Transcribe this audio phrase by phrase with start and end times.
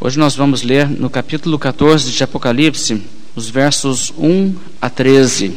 [0.00, 3.02] Hoje nós vamos ler no capítulo 14 de Apocalipse,
[3.34, 5.54] os versos 1 a 13.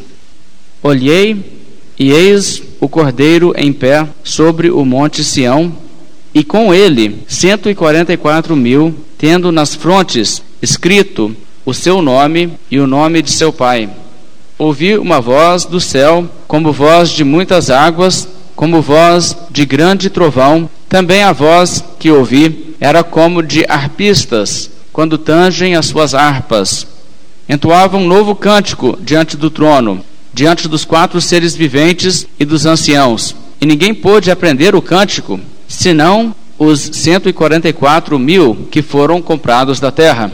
[0.82, 1.62] Olhei
[2.00, 5.72] e eis o cordeiro em pé sobre o monte Sião,
[6.34, 12.02] e com ele cento e quarenta e quatro mil, tendo nas frontes escrito o seu
[12.02, 13.92] nome e o nome de seu pai.
[14.58, 20.68] Ouvi uma voz do céu, como voz de muitas águas, como voz de grande trovão.
[20.92, 26.86] Também a voz que ouvi era como de arpistas, quando tangem as suas harpas.
[27.48, 33.34] Entoavam um novo cântico diante do trono, diante dos quatro seres viventes e dos anciãos.
[33.62, 40.30] E ninguém pôde aprender o cântico, senão os 144 mil que foram comprados da terra.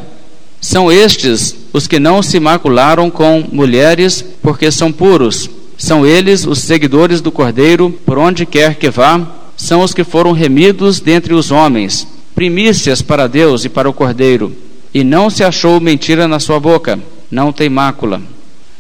[0.59, 5.47] São estes os que não se macularam com mulheres, porque são puros.
[5.77, 9.21] São eles os seguidores do Cordeiro, por onde quer que vá,
[9.57, 14.55] são os que foram remidos dentre os homens, primícias para Deus e para o Cordeiro.
[14.93, 16.99] E não se achou mentira na sua boca,
[17.29, 18.21] não tem mácula.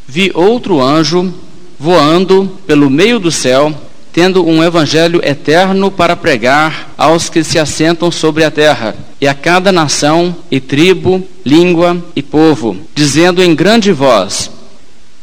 [0.07, 1.33] Vi outro anjo
[1.79, 3.73] voando pelo meio do céu,
[4.13, 9.33] tendo um evangelho eterno para pregar aos que se assentam sobre a terra, e a
[9.33, 14.49] cada nação, e tribo, língua e povo, dizendo em grande voz: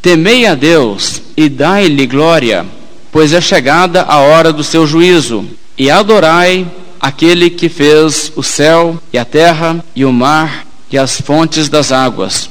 [0.03, 2.67] Temei a Deus e dai-lhe glória,
[3.15, 5.45] pois é chegada a hora do seu juízo,
[5.79, 6.67] e adorai
[7.01, 11.93] aquele que fez o céu e a terra e o mar e as fontes das
[11.93, 12.51] águas.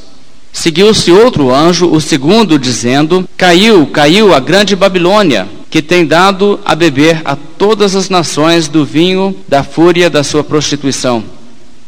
[0.53, 6.73] Seguiu-se outro anjo, o segundo, dizendo: Caiu, caiu a grande Babilônia que tem dado a
[6.75, 11.25] beber a todas as nações do vinho da fúria da sua prostituição.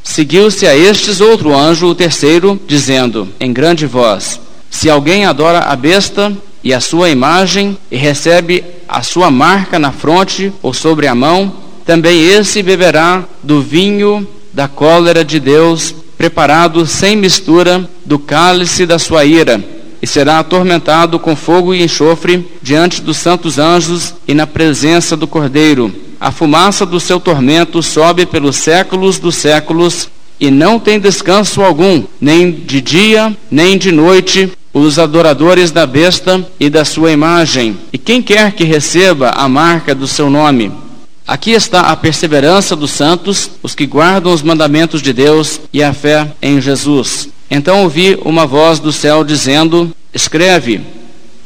[0.03, 4.37] Seguiu-se a estes outro anjo, o terceiro, dizendo em grande voz:
[4.69, 6.35] Se alguém adora a besta
[6.66, 11.53] e a sua imagem e recebe a sua marca na fronte ou sobre a mão,
[11.85, 18.97] também esse beberá do vinho da cólera de Deus, preparado sem mistura do cálice da
[18.97, 19.63] sua ira
[20.02, 25.28] e será atormentado com fogo e enxofre diante dos santos anjos e na presença do
[25.28, 25.94] Cordeiro.
[26.19, 32.03] A fumaça do seu tormento sobe pelos séculos dos séculos e não tem descanso algum,
[32.19, 37.97] nem de dia, nem de noite, os adoradores da besta e da sua imagem, e
[37.97, 40.69] quem quer que receba a marca do seu nome.
[41.25, 45.94] Aqui está a perseverança dos santos, os que guardam os mandamentos de Deus e a
[45.94, 47.30] fé em Jesus.
[47.50, 50.81] Então ouvi uma voz do céu dizendo: Escreve,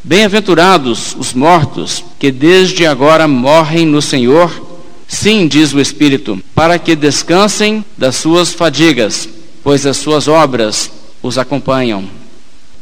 [0.04, 4.52] bem-aventurados os mortos que desde agora morrem no Senhor.
[5.08, 9.30] Sim, diz o Espírito, para que descansem das suas fadigas,
[9.64, 10.90] pois as suas obras
[11.22, 12.19] os acompanham.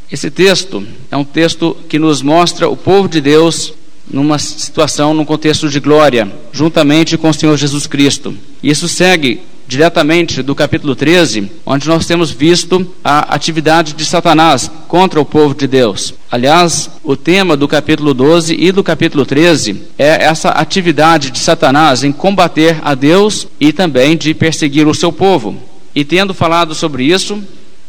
[0.10, 3.74] Esse texto é um texto que nos mostra o povo de Deus
[4.10, 8.34] numa situação, num contexto de glória, juntamente com o Senhor Jesus Cristo.
[8.64, 15.20] Isso segue diretamente do capítulo 13, onde nós temos visto a atividade de Satanás contra
[15.20, 16.14] o povo de Deus.
[16.32, 22.06] Aliás, o tema do capítulo 12 e do capítulo 13 é essa atividade de Satanás
[22.06, 25.58] em combater a Deus e também de perseguir o seu povo.
[25.94, 27.44] E tendo falado sobre isso,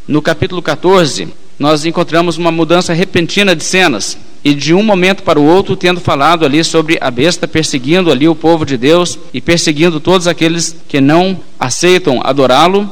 [0.09, 1.29] no capítulo 14,
[1.59, 6.01] nós encontramos uma mudança repentina de cenas e de um momento para o outro tendo
[6.01, 10.77] falado ali sobre a besta perseguindo ali o povo de Deus e perseguindo todos aqueles
[10.87, 12.89] que não aceitam adorá-lo.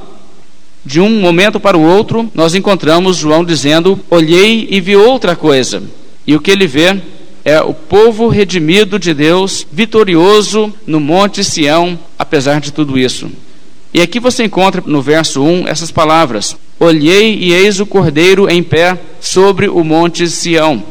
[0.85, 5.83] De um momento para o outro, nós encontramos João dizendo: Olhei e vi outra coisa.
[6.27, 7.01] E o que ele vê
[7.45, 13.31] é o povo redimido de Deus, vitorioso no Monte Sião, apesar de tudo isso.
[13.95, 18.63] E aqui você encontra no verso 1 essas palavras: Olhei e eis o cordeiro em
[18.63, 20.83] pé sobre o Monte Sião.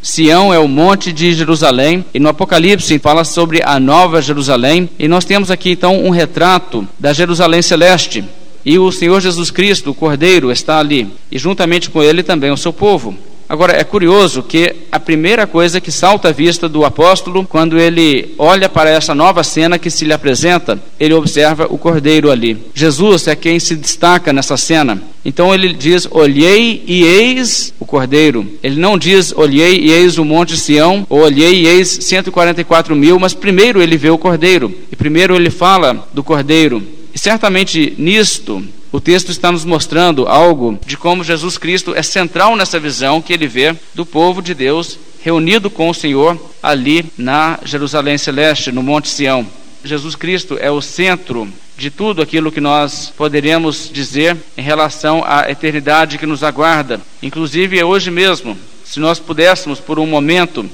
[0.00, 5.08] Sião é o monte de Jerusalém, e no Apocalipse fala sobre a nova Jerusalém, e
[5.08, 8.24] nós temos aqui então um retrato da Jerusalém celeste.
[8.64, 12.56] E o Senhor Jesus Cristo, o Cordeiro, está ali, e juntamente com ele também o
[12.56, 13.14] seu povo.
[13.48, 18.34] Agora, é curioso que a primeira coisa que salta à vista do apóstolo, quando ele
[18.36, 22.58] olha para essa nova cena que se lhe apresenta, ele observa o cordeiro ali.
[22.74, 25.02] Jesus é quem se destaca nessa cena.
[25.24, 28.46] Então ele diz: Olhei e eis o cordeiro.
[28.62, 33.18] Ele não diz: Olhei e eis o monte Sião, ou olhei e eis 144 mil,
[33.18, 34.70] mas primeiro ele vê o cordeiro.
[34.92, 36.82] E primeiro ele fala do cordeiro.
[37.14, 42.56] E certamente nisto o texto está nos mostrando algo de como Jesus Cristo é central
[42.56, 47.58] nessa visão que ele vê do povo de Deus reunido com o Senhor ali na
[47.64, 49.46] Jerusalém Celeste, no Monte Sião.
[49.84, 51.46] Jesus Cristo é o centro
[51.76, 57.78] de tudo aquilo que nós poderíamos dizer em relação à eternidade que nos aguarda, inclusive
[57.78, 58.56] é hoje mesmo.
[58.84, 60.68] Se nós pudéssemos, por um momento,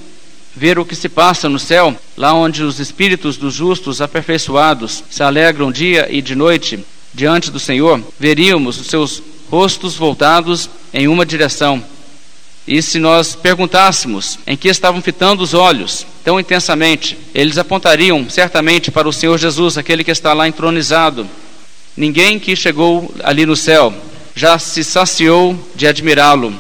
[0.55, 5.22] ver o que se passa no céu, lá onde os espíritos dos justos aperfeiçoados se
[5.22, 6.84] alegram dia e de noite,
[7.14, 11.82] diante do Senhor, veríamos os seus rostos voltados em uma direção.
[12.66, 18.90] E se nós perguntássemos em que estavam fitando os olhos tão intensamente, eles apontariam certamente
[18.90, 21.28] para o Senhor Jesus, aquele que está lá entronizado.
[21.96, 23.94] Ninguém que chegou ali no céu
[24.34, 26.52] já se saciou de admirá-lo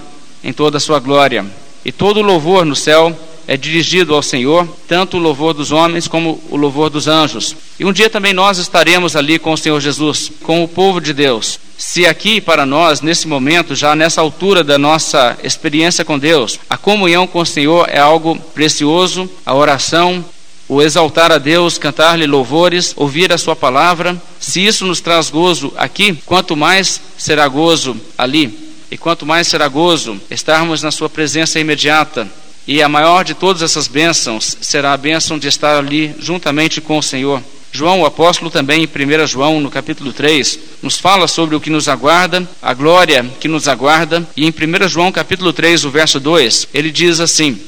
[0.44, 1.44] em toda a sua glória.
[1.84, 6.40] E todo louvor no céu é dirigido ao Senhor, tanto o louvor dos homens como
[6.50, 7.54] o louvor dos anjos.
[7.78, 11.12] E um dia também nós estaremos ali com o Senhor Jesus, com o povo de
[11.12, 11.58] Deus.
[11.76, 16.76] Se aqui para nós, nesse momento, já nessa altura da nossa experiência com Deus, a
[16.76, 20.24] comunhão com o Senhor é algo precioso, a oração,
[20.68, 25.72] o exaltar a Deus, cantar-lhe louvores, ouvir a Sua palavra, se isso nos traz gozo
[25.76, 28.72] aqui, quanto mais será gozo ali.
[28.90, 32.28] E quanto mais será gozo estarmos na Sua presença imediata,
[32.66, 36.98] e a maior de todas essas bênçãos será a bênção de estar ali juntamente com
[36.98, 37.42] o Senhor.
[37.76, 41.70] João, o apóstolo, também em 1 João, no capítulo 3, nos fala sobre o que
[41.70, 46.20] nos aguarda, a glória que nos aguarda, e em 1 João, capítulo 3, o verso
[46.20, 47.58] 2, ele diz assim: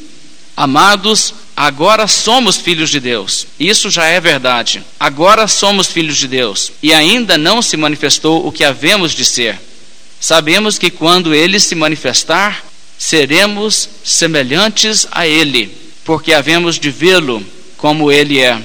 [0.56, 3.48] Amados, agora somos filhos de Deus.
[3.58, 4.82] Isso já é verdade.
[4.98, 9.60] Agora somos filhos de Deus, e ainda não se manifestou o que havemos de ser.
[10.20, 12.64] Sabemos que quando ele se manifestar,
[12.98, 15.70] seremos semelhantes a Ele,
[16.04, 17.44] porque havemos de vê-lo
[17.76, 18.62] como Ele é.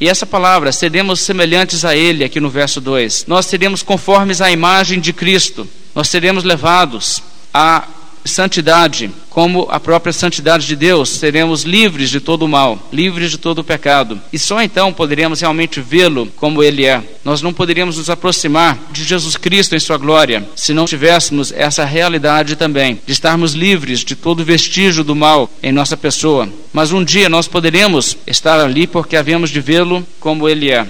[0.00, 3.26] E essa palavra, seremos semelhantes a Ele, aqui no verso 2.
[3.26, 5.68] Nós seremos conformes à imagem de Cristo.
[5.94, 7.22] Nós seremos levados
[7.52, 7.86] a
[8.24, 13.38] santidade, como a própria santidade de Deus, seremos livres de todo o mal, livres de
[13.38, 14.20] todo o pecado.
[14.32, 17.02] E só então poderemos realmente vê-lo como ele é.
[17.24, 21.84] Nós não poderíamos nos aproximar de Jesus Cristo em sua glória se não tivéssemos essa
[21.84, 26.48] realidade também, de estarmos livres de todo vestígio do mal em nossa pessoa.
[26.72, 30.86] Mas um dia nós poderemos estar ali porque havemos de vê-lo como ele é.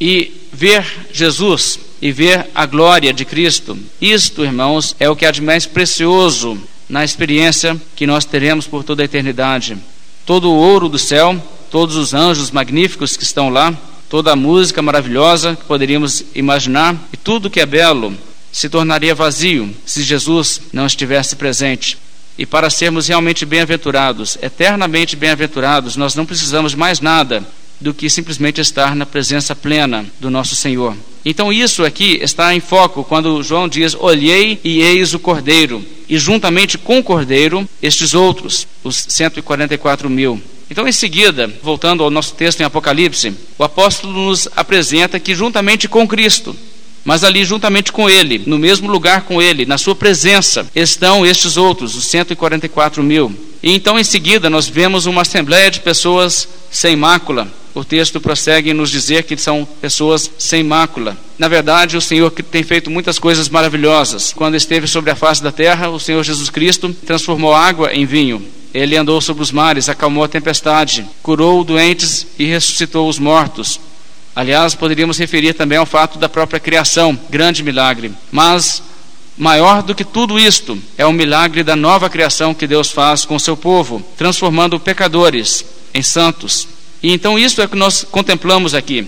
[0.00, 3.78] E ver Jesus e ver a glória de Cristo.
[4.00, 6.58] Isto, irmãos, é o que há de mais precioso
[6.88, 9.76] na experiência que nós teremos por toda a eternidade.
[10.24, 11.40] Todo o ouro do céu,
[11.70, 13.74] todos os anjos magníficos que estão lá,
[14.08, 18.16] toda a música maravilhosa que poderíamos imaginar e tudo que é belo
[18.52, 21.98] se tornaria vazio se Jesus não estivesse presente.
[22.38, 27.42] E para sermos realmente bem-aventurados, eternamente bem-aventurados, nós não precisamos mais nada
[27.80, 30.96] do que simplesmente estar na presença plena do nosso Senhor.
[31.24, 36.18] Então, isso aqui está em foco quando João diz: Olhei e eis o cordeiro, e
[36.18, 40.40] juntamente com o cordeiro, estes outros, os 144 mil.
[40.70, 45.88] Então, em seguida, voltando ao nosso texto em Apocalipse, o apóstolo nos apresenta que, juntamente
[45.88, 46.56] com Cristo,
[47.06, 51.56] mas ali juntamente com ele, no mesmo lugar com ele, na sua presença, estão estes
[51.56, 53.34] outros, os 144 mil.
[53.62, 58.70] E então, em seguida, nós vemos uma assembleia de pessoas sem mácula, o texto prossegue
[58.70, 61.14] em nos dizer que são pessoas sem mácula.
[61.38, 64.32] Na verdade, o Senhor tem feito muitas coisas maravilhosas.
[64.32, 68.42] Quando esteve sobre a face da terra, o Senhor Jesus Cristo transformou água em vinho.
[68.72, 73.78] Ele andou sobre os mares, acalmou a tempestade, curou doentes e ressuscitou os mortos.
[74.36, 78.12] Aliás, poderíamos referir também ao fato da própria criação, grande milagre.
[78.30, 78.82] Mas
[79.34, 83.36] maior do que tudo isto é o milagre da nova criação que Deus faz com
[83.36, 86.68] o seu povo, transformando pecadores em santos.
[87.02, 89.06] E então isso é que nós contemplamos aqui.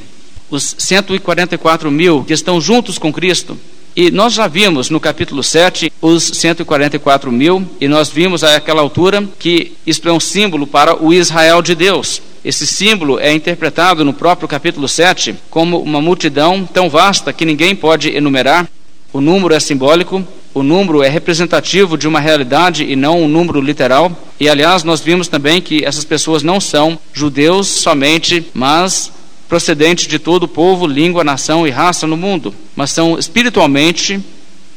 [0.49, 3.59] Os 144 mil que estão juntos com Cristo.
[3.95, 9.29] E nós já vimos no capítulo 7 os 144 mil, e nós vimos àquela altura
[9.39, 12.23] que isto é um símbolo para o Israel de Deus.
[12.49, 17.77] Esse símbolo é interpretado no próprio capítulo 7 como uma multidão tão vasta que ninguém
[17.77, 18.67] pode enumerar.
[19.13, 23.61] O número é simbólico, o número é representativo de uma realidade e não um número
[23.61, 24.11] literal.
[24.41, 29.13] E aliás, nós vimos também que essas pessoas não são judeus somente, mas
[29.47, 34.25] procedentes de todo o povo, língua, nação e raça no mundo, mas são espiritualmente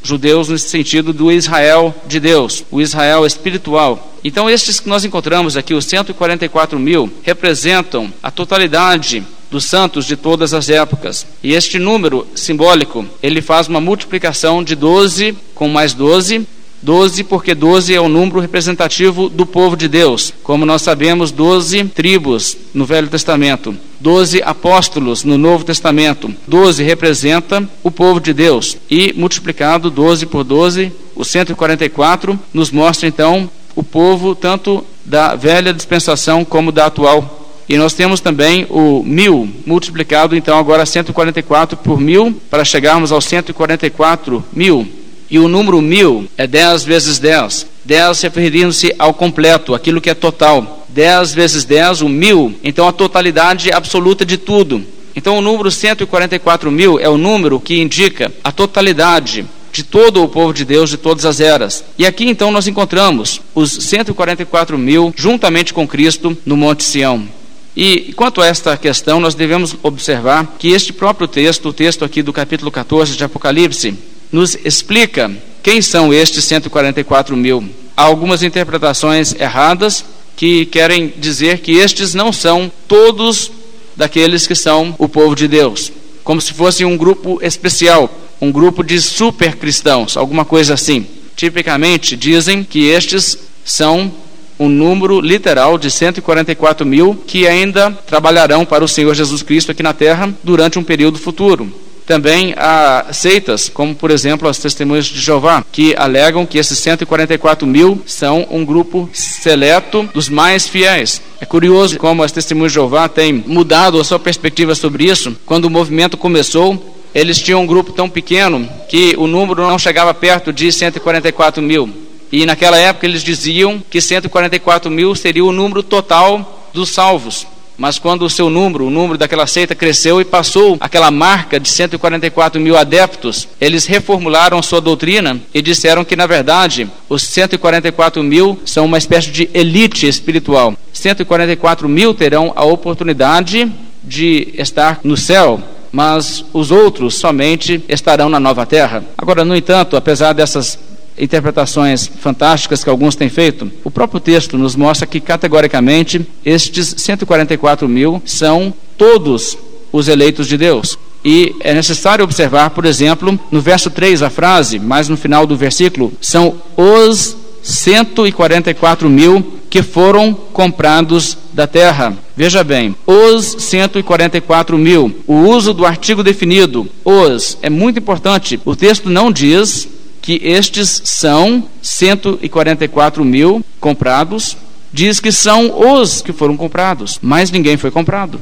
[0.04, 4.11] judeus nesse sentido do Israel de Deus, o Israel espiritual.
[4.24, 10.16] Então, estes que nós encontramos aqui, os 144 mil, representam a totalidade dos santos de
[10.16, 11.28] todas as épocas.
[11.44, 16.48] E este número simbólico, ele faz uma multiplicação de 12 com mais 12,
[16.82, 20.34] 12 porque 12 é o número representativo do povo de Deus.
[20.42, 26.34] Como nós sabemos, 12 tribos no Velho Testamento, 12 apóstolos no Novo Testamento.
[26.48, 28.78] 12 representa o povo de Deus.
[28.90, 33.50] E multiplicado 12 por 12, o 144 nos mostra então
[33.82, 39.50] o povo tanto da velha dispensação como da atual e nós temos também o mil
[39.66, 44.88] multiplicado, então agora 144 por mil, para chegarmos aos 144 mil.
[45.30, 47.66] E o número mil é 10 vezes 10.
[47.86, 50.86] 10 referindo-se ao completo, aquilo que é total.
[50.90, 54.84] 10 vezes 10, o mil, então a totalidade absoluta de tudo.
[55.16, 60.30] Então o número 144 mil é o número que indica a totalidade de todo o
[60.30, 61.84] povo de Deus de todas as eras.
[61.98, 67.28] E aqui então nós encontramos os 144 mil juntamente com Cristo no Monte Sião.
[67.75, 72.22] E quanto a esta questão, nós devemos observar que este próprio texto, o texto aqui
[72.22, 73.96] do capítulo 14 de Apocalipse,
[74.32, 75.32] nos explica
[75.63, 77.63] quem são estes 144 mil.
[77.96, 80.04] Há algumas interpretações erradas
[80.36, 83.51] que querem dizer que estes não são todos
[83.96, 85.92] daqueles que são o povo de Deus,
[86.24, 88.10] como se fosse um grupo especial,
[88.41, 91.05] um grupo de super cristãos, alguma coisa assim.
[91.36, 94.12] Tipicamente dizem que estes são
[94.60, 99.81] um número literal de 144 mil que ainda trabalharão para o Senhor Jesus Cristo aqui
[99.81, 101.71] na terra durante um período futuro.
[102.05, 107.65] Também há seitas, como por exemplo as Testemunhas de Jeová, que alegam que esses 144
[107.65, 111.21] mil são um grupo seleto dos mais fiéis.
[111.39, 115.36] É curioso como as Testemunhas de Jeová têm mudado a sua perspectiva sobre isso.
[115.45, 120.13] Quando o movimento começou, eles tinham um grupo tão pequeno que o número não chegava
[120.13, 121.89] perto de 144 mil.
[122.32, 127.46] E naquela época eles diziam que 144 mil seria o número total dos salvos.
[127.77, 131.68] Mas quando o seu número, o número daquela seita cresceu e passou aquela marca de
[131.68, 138.60] 144 mil adeptos, eles reformularam sua doutrina e disseram que, na verdade, os 144 mil
[138.65, 140.75] são uma espécie de elite espiritual.
[140.94, 143.72] 144 mil terão a oportunidade
[144.03, 145.60] de estar no céu,
[145.91, 149.03] mas os outros somente estarão na nova terra.
[149.17, 150.79] Agora, no entanto, apesar dessas
[151.17, 157.88] interpretações fantásticas que alguns têm feito, o próprio texto nos mostra que categoricamente estes 144
[157.88, 159.57] mil são todos
[159.91, 160.98] os eleitos de Deus.
[161.24, 165.55] E é necessário observar, por exemplo, no verso 3, a frase, mais no final do
[165.55, 172.13] versículo, são os 144 mil que foram comprados da terra.
[172.36, 178.60] Veja bem, os 144 mil, o uso do artigo definido, os, é muito importante.
[178.66, 179.88] O texto não diz
[180.22, 184.58] que estes são 144 mil comprados,
[184.92, 188.42] diz que são os que foram comprados, mas ninguém foi comprado.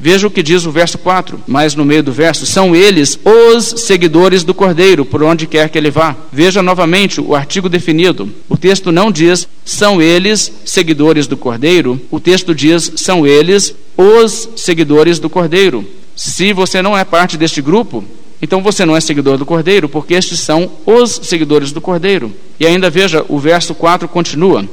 [0.00, 3.82] Veja o que diz o verso 4, mais no meio do verso: são eles os
[3.82, 6.14] seguidores do Cordeiro, por onde quer que ele vá.
[6.32, 8.32] Veja novamente o artigo definido.
[8.48, 14.48] O texto não diz são eles seguidores do Cordeiro, o texto diz são eles os
[14.56, 15.84] seguidores do Cordeiro.
[16.14, 18.04] Se você não é parte deste grupo,
[18.40, 22.32] então você não é seguidor do Cordeiro, porque estes são os seguidores do Cordeiro.
[22.60, 24.64] E ainda veja, o verso 4 continua: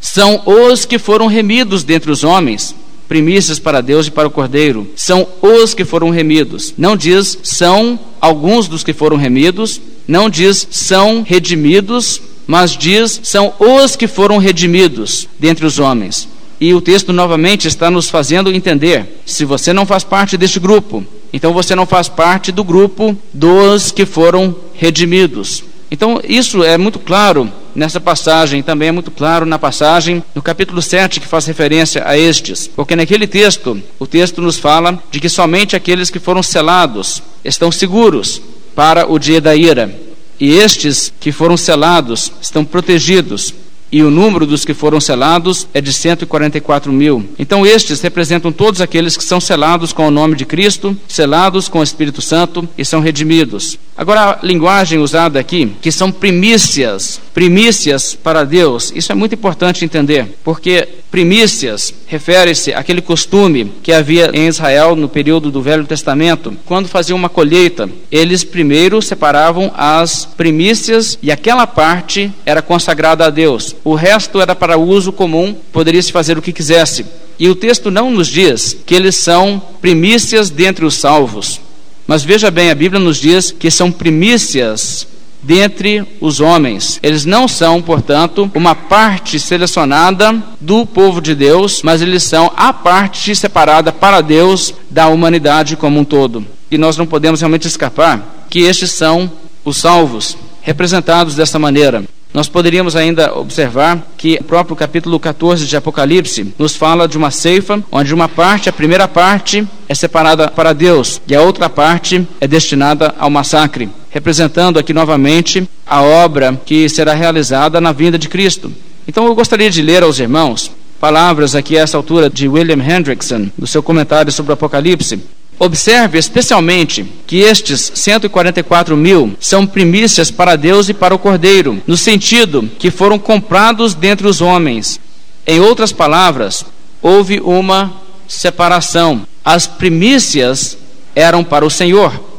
[0.00, 2.74] São os que foram remidos dentre os homens,
[3.08, 4.88] primícias para Deus e para o Cordeiro.
[4.96, 6.74] São os que foram remidos.
[6.76, 13.52] Não diz são alguns dos que foram remidos, não diz são redimidos, mas diz são
[13.58, 16.28] os que foram redimidos dentre os homens.
[16.60, 21.04] E o texto novamente está nos fazendo entender: se você não faz parte deste grupo,
[21.32, 25.64] então você não faz parte do grupo dos que foram redimidos.
[25.90, 30.80] Então, isso é muito claro nessa passagem, também é muito claro na passagem no capítulo
[30.82, 32.66] 7 que faz referência a estes.
[32.66, 37.72] Porque naquele texto, o texto nos fala de que somente aqueles que foram selados estão
[37.72, 38.40] seguros
[38.74, 39.94] para o dia da ira.
[40.40, 43.54] E estes que foram selados estão protegidos
[43.92, 47.28] e o número dos que foram selados é de 144 mil.
[47.38, 51.80] Então, estes representam todos aqueles que são selados com o nome de Cristo, selados com
[51.80, 53.78] o Espírito Santo e são redimidos.
[53.94, 59.84] Agora, a linguagem usada aqui, que são primícias, primícias para Deus, isso é muito importante
[59.84, 66.56] entender, porque primícias refere-se àquele costume que havia em Israel no período do Velho Testamento,
[66.64, 73.30] quando faziam uma colheita, eles primeiro separavam as primícias e aquela parte era consagrada a
[73.30, 73.76] Deus.
[73.84, 77.04] O resto era para uso comum, poderia se fazer o que quisesse.
[77.38, 81.60] E o texto não nos diz que eles são primícias dentre os salvos.
[82.06, 85.06] Mas veja bem, a Bíblia nos diz que são primícias
[85.42, 87.00] dentre os homens.
[87.02, 92.72] Eles não são, portanto, uma parte selecionada do povo de Deus, mas eles são a
[92.72, 96.46] parte separada para Deus da humanidade como um todo.
[96.70, 99.30] E nós não podemos realmente escapar que estes são
[99.64, 102.04] os salvos, representados dessa maneira.
[102.34, 107.30] Nós poderíamos ainda observar que o próprio capítulo 14 de Apocalipse nos fala de uma
[107.30, 112.26] ceifa, onde uma parte, a primeira parte, é separada para Deus e a outra parte
[112.40, 118.28] é destinada ao massacre, representando aqui novamente a obra que será realizada na vinda de
[118.28, 118.72] Cristo.
[119.08, 123.48] Então eu gostaria de ler aos irmãos palavras aqui a essa altura de William Hendrickson,
[123.58, 125.18] no seu comentário sobre o Apocalipse,
[125.58, 131.96] Observe especialmente que estes 144 mil são primícias para Deus e para o Cordeiro, no
[131.96, 134.98] sentido que foram comprados dentre os homens.
[135.46, 136.64] Em outras palavras,
[137.00, 137.92] houve uma
[138.26, 139.22] separação.
[139.44, 140.76] as primícias
[141.14, 142.31] eram para o Senhor.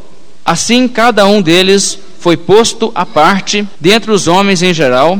[0.46, 5.20] Assim, cada um deles foi posto à parte dentre os homens em geral.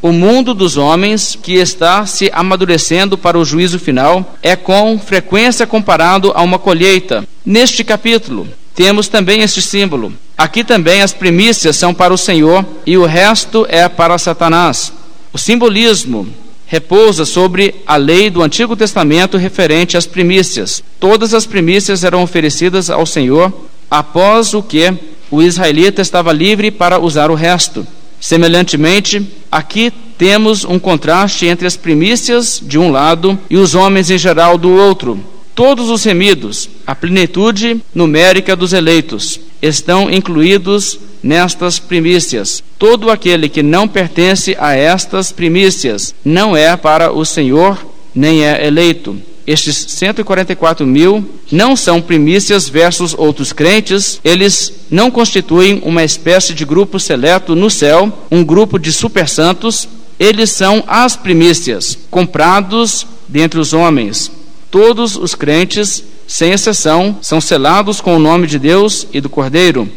[0.00, 5.66] O mundo dos homens, que está se amadurecendo para o juízo final, é com frequência
[5.66, 7.24] comparado a uma colheita.
[7.44, 10.12] Neste capítulo, temos também este símbolo.
[10.36, 14.92] Aqui também as primícias são para o Senhor e o resto é para Satanás.
[15.32, 16.26] O simbolismo
[16.66, 20.82] repousa sobre a lei do Antigo Testamento referente às primícias.
[20.98, 23.52] Todas as primícias eram oferecidas ao Senhor,
[23.92, 24.90] após o que
[25.30, 27.86] o israelita estava livre para usar o resto.
[28.18, 34.16] Semelhantemente, aqui temos um contraste entre as primícias de um lado e os homens em
[34.16, 35.22] geral do outro.
[35.54, 42.64] Todos os remidos, a plenitude numérica dos eleitos, estão incluídos nestas primícias.
[42.78, 47.78] Todo aquele que não pertence a estas primícias não é para o Senhor,
[48.14, 49.20] nem é eleito.
[49.46, 56.64] Estes 144 mil não são primícias versus outros crentes, eles não constituem uma espécie de
[56.64, 63.58] grupo seleto no céu, um grupo de super santos, eles são as primícias, comprados dentre
[63.58, 64.30] os homens.
[64.70, 69.88] Todos os crentes, sem exceção, são selados com o nome de Deus e do Cordeiro.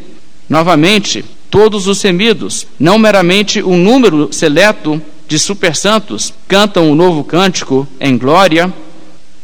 [0.50, 7.88] Novamente, todos os remidos, não meramente um número seleto de supersantos, cantam o novo cântico
[8.00, 8.74] em glória,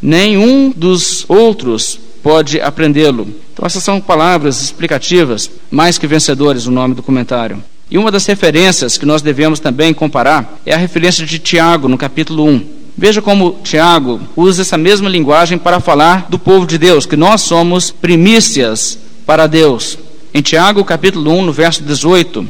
[0.01, 3.27] nenhum dos outros pode aprendê-lo.
[3.53, 7.63] Então, essas são palavras explicativas, mais que vencedores, o nome do comentário.
[7.89, 11.97] E uma das referências que nós devemos também comparar é a referência de Tiago, no
[11.97, 12.65] capítulo 1.
[12.97, 17.41] Veja como Tiago usa essa mesma linguagem para falar do povo de Deus, que nós
[17.41, 19.97] somos primícias para Deus.
[20.33, 22.47] Em Tiago, capítulo 1, no verso 18,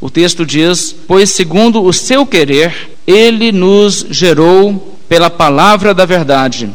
[0.00, 6.68] o texto diz: Pois segundo o seu querer, ele nos gerou pela palavra da verdade,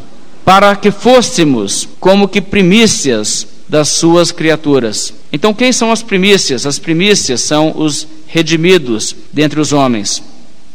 [0.47, 5.13] para que fôssemos como que primícias das suas criaturas.
[5.29, 6.65] Então, quem são as primícias?
[6.65, 10.23] As primícias são os redimidos dentre os homens.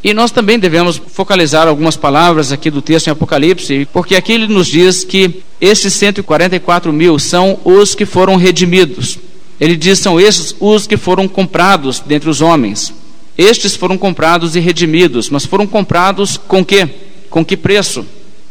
[0.05, 4.47] E nós também devemos focalizar algumas palavras aqui do texto em Apocalipse, porque aqui ele
[4.47, 9.19] nos diz que esses 144 mil são os que foram redimidos.
[9.59, 12.93] Ele diz são esses os que foram comprados dentre os homens.
[13.39, 16.87] Estes foram comprados e redimidos, mas foram comprados com que?
[17.31, 18.05] Com que preço?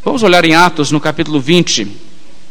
[0.04, 1.88] Vamos olhar em Atos no capítulo 20,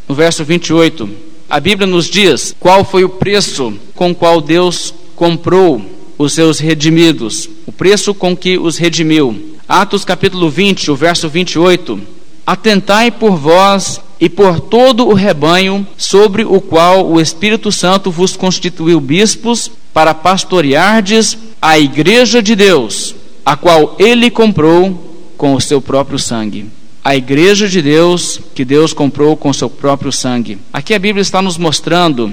[0.08, 1.10] no verso 28.
[1.48, 5.84] A Bíblia nos diz qual foi o preço com qual Deus comprou
[6.16, 9.56] os seus redimidos, o preço com que os redimiu.
[9.68, 12.00] Atos capítulo 20, o verso 28.
[12.46, 18.36] Atentai por vós e por todo o rebanho sobre o qual o Espírito Santo vos
[18.36, 23.12] constituiu bispos para pastoreardes a igreja de Deus,
[23.44, 26.78] a qual ele comprou com o seu próprio sangue.
[27.02, 30.58] A igreja de Deus que Deus comprou com seu próprio sangue.
[30.70, 32.30] Aqui a Bíblia está nos mostrando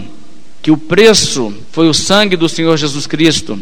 [0.61, 3.57] que o preço foi o sangue do Senhor Jesus Cristo.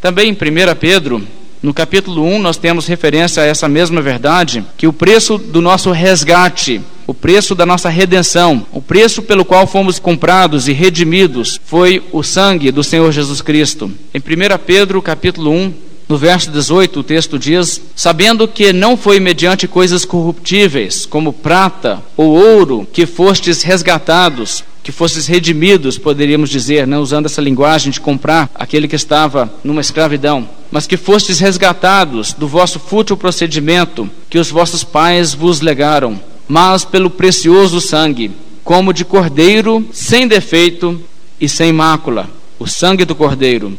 [0.00, 0.36] Também em 1
[0.78, 1.26] Pedro,
[1.60, 5.90] no capítulo 1, nós temos referência a essa mesma verdade, que o preço do nosso
[5.90, 12.00] resgate, o preço da nossa redenção, o preço pelo qual fomos comprados e redimidos, foi
[12.12, 13.90] o sangue do Senhor Jesus Cristo.
[14.12, 14.22] Em 1
[14.64, 15.72] Pedro, capítulo 1,
[16.08, 22.02] no verso 18, o texto diz: Sabendo que não foi mediante coisas corruptíveis, como prata
[22.16, 27.98] ou ouro, que fostes resgatados que fosses redimidos, poderíamos dizer, né, usando essa linguagem de
[27.98, 34.38] comprar aquele que estava numa escravidão, mas que fostes resgatados do vosso fútil procedimento que
[34.38, 38.30] os vossos pais vos legaram, mas pelo precioso sangue,
[38.62, 41.00] como de cordeiro, sem defeito
[41.40, 43.78] e sem mácula, o sangue do cordeiro.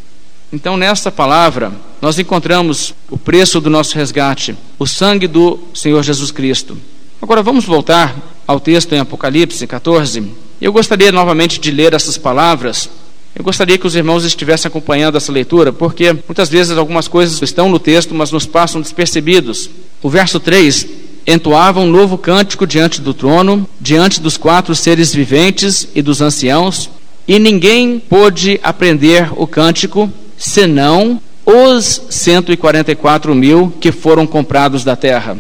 [0.56, 6.32] Então, nesta palavra, nós encontramos o preço do nosso resgate, o sangue do Senhor Jesus
[6.32, 6.78] Cristo.
[7.22, 8.15] Agora vamos voltar
[8.48, 12.89] ao texto em Apocalipse 14, eu gostaria novamente de ler essas palavras.
[13.36, 17.68] Eu gostaria que os irmãos estivessem acompanhando essa leitura, porque muitas vezes algumas coisas estão
[17.68, 19.70] no texto, mas nos passam despercebidos.
[20.02, 20.88] O verso 3
[21.28, 26.89] entoava um novo cântico diante do trono, diante dos quatro seres viventes e dos anciãos,
[27.28, 35.38] e ninguém pôde aprender o cântico senão os 144 mil que foram comprados da terra.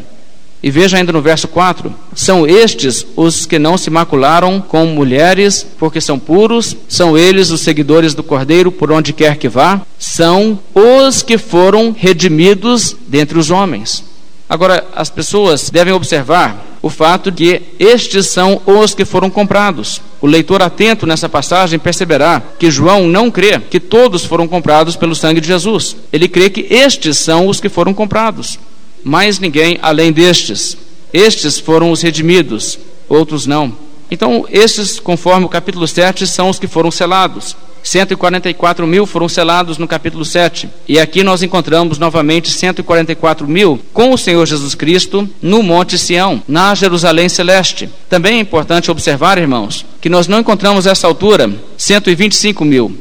[0.61, 5.65] E veja ainda no verso 4: São estes os que não se macularam com mulheres,
[5.77, 10.59] porque são puros, são eles os seguidores do Cordeiro por onde quer que vá, são
[10.73, 14.03] os que foram redimidos dentre os homens.
[14.49, 19.99] Agora, as pessoas devem observar o fato que estes são os que foram comprados.
[20.21, 25.15] O leitor atento nessa passagem perceberá que João não crê que todos foram comprados pelo
[25.15, 25.95] sangue de Jesus.
[26.13, 28.59] Ele crê que estes são os que foram comprados
[29.05, 30.75] mais ninguém além destes.
[31.13, 33.71] Estes foram os redimidos, outros não.
[34.09, 37.55] Então, esses, conforme o capítulo 7, são os que foram selados.
[37.85, 40.67] 144 mil foram selados no capítulo 7.
[40.87, 46.41] E aqui nós encontramos novamente 144 mil com o Senhor Jesus Cristo no Monte Sião,
[46.47, 47.87] na Jerusalém Celeste.
[48.09, 52.97] Também é importante observar, irmãos, que nós não encontramos essa altura 125 mil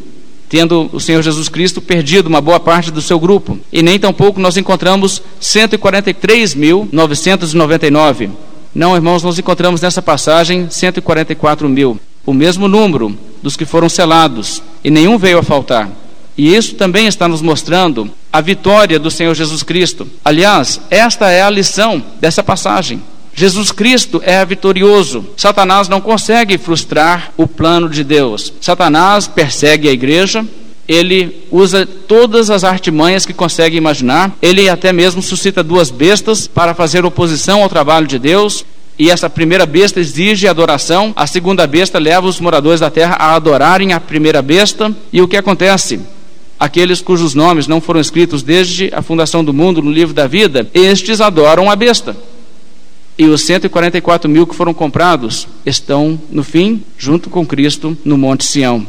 [0.47, 3.59] tendo o Senhor Jesus Cristo perdido uma boa parte do seu grupo.
[3.73, 8.31] E nem tampouco nós encontramos 143.999.
[8.73, 14.63] Não, irmãos, nós encontramos nessa passagem 144 mil, o mesmo número dos que foram selados,
[14.83, 15.91] e nenhum veio a faltar.
[16.35, 20.09] E isso também está nos mostrando a vitória do Senhor Jesus Cristo.
[20.25, 23.03] Aliás, esta é a lição dessa passagem.
[23.35, 25.27] Jesus Cristo é vitorioso.
[25.37, 28.51] Satanás não consegue frustrar o plano de Deus.
[28.63, 30.43] Satanás persegue a igreja,
[30.89, 36.73] ele usa todas as artimanhas que consegue imaginar, ele até mesmo suscita duas bestas para
[36.73, 38.65] fazer oposição ao trabalho de Deus.
[38.99, 43.35] E essa primeira besta exige adoração, a segunda besta leva os moradores da terra a
[43.35, 44.95] adorarem a primeira besta.
[45.13, 46.01] E o que acontece?
[46.59, 50.71] Aqueles cujos nomes não foram escritos desde a fundação do mundo no livro da vida,
[50.73, 52.17] estes adoram a besta.
[53.19, 58.45] E os 144 mil que foram comprados estão, no fim, junto com Cristo no Monte
[58.45, 58.87] Sião.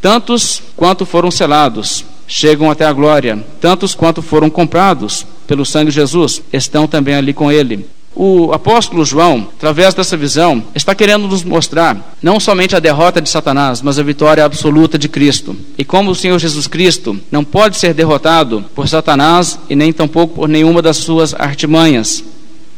[0.00, 5.96] Tantos quanto foram selados chegam até a glória, tantos quanto foram comprados pelo sangue de
[5.96, 7.86] Jesus estão também ali com Ele.
[8.14, 13.28] O apóstolo João, através dessa visão, está querendo nos mostrar não somente a derrota de
[13.28, 15.56] Satanás, mas a vitória absoluta de Cristo.
[15.78, 20.34] E como o Senhor Jesus Cristo não pode ser derrotado por Satanás e nem tampouco
[20.34, 22.22] por nenhuma das suas artimanhas.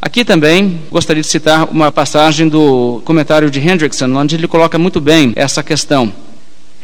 [0.00, 5.00] Aqui também gostaria de citar uma passagem do comentário de Hendrickson, onde ele coloca muito
[5.00, 6.12] bem essa questão.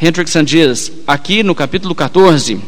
[0.00, 2.58] Hendrickson diz, aqui no capítulo 14,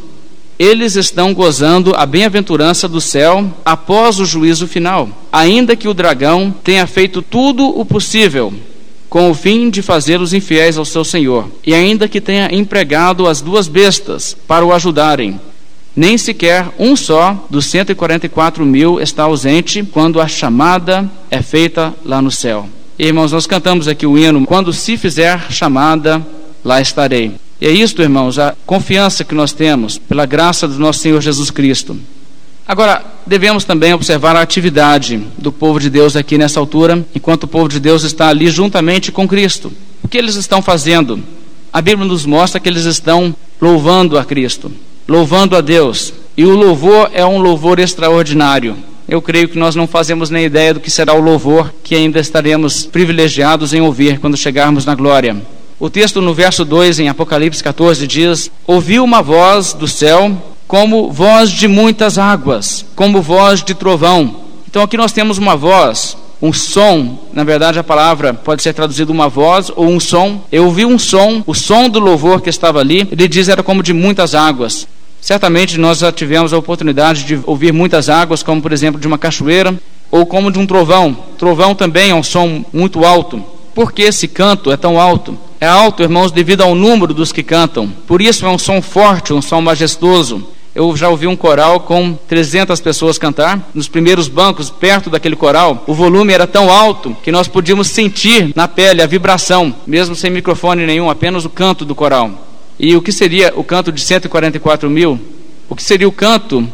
[0.62, 6.54] eles estão gozando a bem-aventurança do céu após o juízo final, ainda que o dragão
[6.62, 8.52] tenha feito tudo o possível
[9.08, 13.42] com o fim de fazê-los infiéis ao seu Senhor, e ainda que tenha empregado as
[13.42, 15.38] duas bestas para o ajudarem,
[15.94, 22.22] nem sequer um só dos 144 mil está ausente quando a chamada é feita lá
[22.22, 22.66] no céu.
[22.98, 26.24] Irmãos, nós cantamos aqui o hino: Quando se fizer chamada,
[26.64, 27.32] lá estarei.
[27.62, 31.48] E é isto, irmãos, a confiança que nós temos pela graça do nosso Senhor Jesus
[31.48, 31.96] Cristo.
[32.66, 37.46] Agora, devemos também observar a atividade do povo de Deus aqui nessa altura, enquanto o
[37.46, 39.72] povo de Deus está ali juntamente com Cristo.
[40.02, 41.22] O que eles estão fazendo?
[41.72, 44.72] A Bíblia nos mostra que eles estão louvando a Cristo
[45.06, 46.12] louvando a Deus.
[46.36, 48.76] E o louvor é um louvor extraordinário.
[49.08, 52.18] Eu creio que nós não fazemos nem ideia do que será o louvor que ainda
[52.18, 55.36] estaremos privilegiados em ouvir quando chegarmos na glória.
[55.82, 60.30] O texto no verso 2 em Apocalipse 14 diz: Ouviu uma voz do céu
[60.68, 64.42] como voz de muitas águas, como voz de trovão.
[64.70, 69.10] Então aqui nós temos uma voz um som, na verdade a palavra pode ser traduzida
[69.10, 70.44] uma voz ou um som.
[70.52, 73.82] Eu ouvi um som, o som do louvor que estava ali, ele diz era como
[73.82, 74.86] de muitas águas.
[75.20, 79.18] Certamente nós já tivemos a oportunidade de ouvir muitas águas, como por exemplo de uma
[79.18, 79.74] cachoeira
[80.12, 81.12] ou como de um trovão.
[81.36, 83.44] Trovão também é um som muito alto.
[83.74, 85.36] Por que esse canto é tão alto?
[85.62, 87.88] É alto, irmãos, devido ao número dos que cantam.
[88.04, 90.44] Por isso é um som forte, um som majestoso.
[90.74, 93.70] Eu já ouvi um coral com 300 pessoas cantar.
[93.72, 98.50] Nos primeiros bancos, perto daquele coral, o volume era tão alto que nós podíamos sentir
[98.56, 102.44] na pele a vibração, mesmo sem microfone nenhum, apenas o canto do coral.
[102.76, 105.16] E o que seria o canto de 144 mil?
[105.68, 106.68] O que seria o canto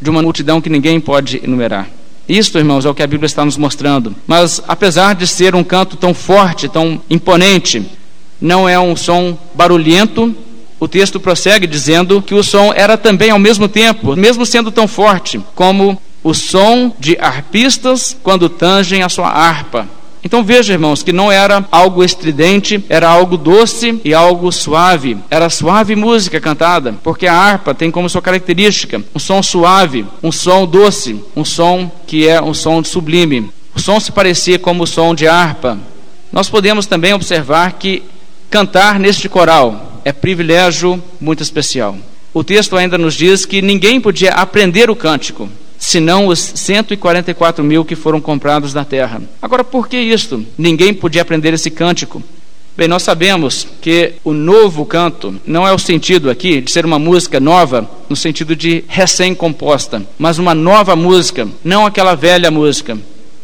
[0.00, 1.86] de uma multidão que ninguém pode enumerar?
[2.26, 4.16] Isto, irmãos, é o que a Bíblia está nos mostrando.
[4.26, 7.86] Mas apesar de ser um canto tão forte, tão imponente,
[8.42, 10.34] não é um som barulhento,
[10.80, 14.88] o texto prossegue dizendo que o som era também ao mesmo tempo, mesmo sendo tão
[14.88, 19.88] forte, como o som de arpistas quando tangem a sua harpa.
[20.24, 25.18] Então veja, irmãos, que não era algo estridente, era algo doce e algo suave.
[25.30, 30.32] Era suave música cantada, porque a harpa tem como sua característica um som suave, um
[30.32, 33.50] som doce, um som que é um som sublime.
[33.74, 35.78] O som se parecia como o som de harpa.
[36.32, 38.02] Nós podemos também observar que
[38.52, 41.96] cantar neste coral é privilégio muito especial.
[42.34, 47.82] O texto ainda nos diz que ninguém podia aprender o cântico, senão os 144 mil
[47.82, 49.22] que foram comprados na terra.
[49.40, 50.44] Agora, por que isto?
[50.58, 52.22] Ninguém podia aprender esse cântico.
[52.76, 56.98] Bem, nós sabemos que o novo canto não é o sentido aqui de ser uma
[56.98, 62.98] música nova, no sentido de recém-composta, mas uma nova música, não aquela velha música,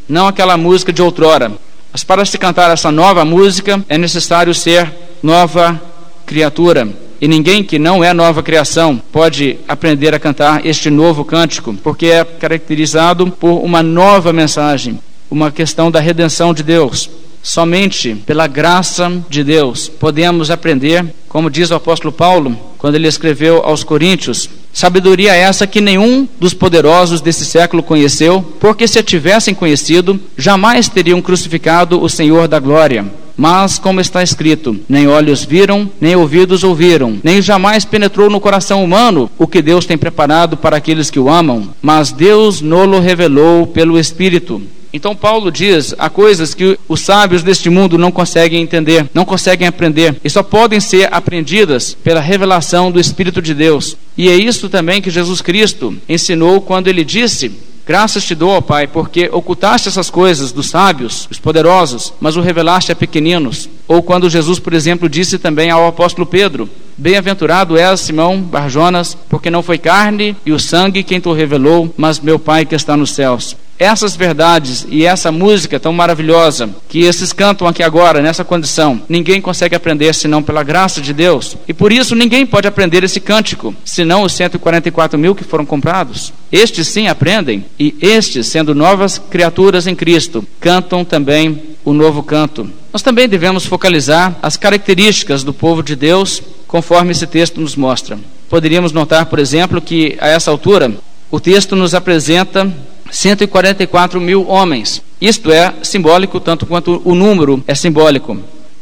[0.06, 1.52] não aquela música de outrora.
[1.92, 5.80] Mas para se cantar essa nova música é necessário ser nova
[6.26, 6.88] criatura.
[7.20, 12.06] E ninguém que não é nova criação pode aprender a cantar este novo cântico, porque
[12.06, 17.10] é caracterizado por uma nova mensagem, uma questão da redenção de Deus.
[17.42, 23.62] Somente pela graça de Deus podemos aprender, como diz o apóstolo Paulo, quando ele escreveu
[23.64, 29.54] aos Coríntios, sabedoria essa que nenhum dos poderosos desse século conheceu, porque se a tivessem
[29.54, 33.04] conhecido, jamais teriam crucificado o Senhor da glória.
[33.36, 38.82] Mas, como está escrito, nem olhos viram, nem ouvidos ouviram, nem jamais penetrou no coração
[38.82, 43.64] humano o que Deus tem preparado para aqueles que o amam, mas Deus nolo revelou
[43.64, 44.60] pelo Espírito.
[44.92, 49.66] Então Paulo diz há coisas que os sábios deste mundo não conseguem entender, não conseguem
[49.66, 53.96] aprender, e só podem ser aprendidas pela revelação do Espírito de Deus.
[54.16, 57.52] E é isso também que Jesus Cristo ensinou quando ele disse:
[57.86, 62.40] Graças te dou, ó Pai, porque ocultaste essas coisas dos sábios, dos poderosos, mas o
[62.42, 63.68] revelaste a pequeninos.
[63.88, 69.50] Ou quando Jesus, por exemplo, disse também ao apóstolo Pedro: Bem-aventurado és, Simão Barjonas, porque
[69.50, 73.12] não foi carne e o sangue quem te revelou, mas meu Pai que está nos
[73.12, 79.00] céus essas verdades e essa música tão maravilhosa que esses cantam aqui agora, nessa condição,
[79.08, 81.56] ninguém consegue aprender senão pela graça de Deus.
[81.68, 86.32] E por isso ninguém pode aprender esse cântico, senão os 144 mil que foram comprados.
[86.50, 92.68] Estes sim aprendem, e estes, sendo novas criaturas em Cristo, cantam também o novo canto.
[92.92, 98.18] Nós também devemos focalizar as características do povo de Deus, conforme esse texto nos mostra.
[98.50, 100.92] Poderíamos notar, por exemplo, que a essa altura
[101.30, 102.70] o texto nos apresenta
[103.10, 105.00] 144 mil homens.
[105.18, 108.36] Isto é simbólico, tanto quanto o número é simbólico.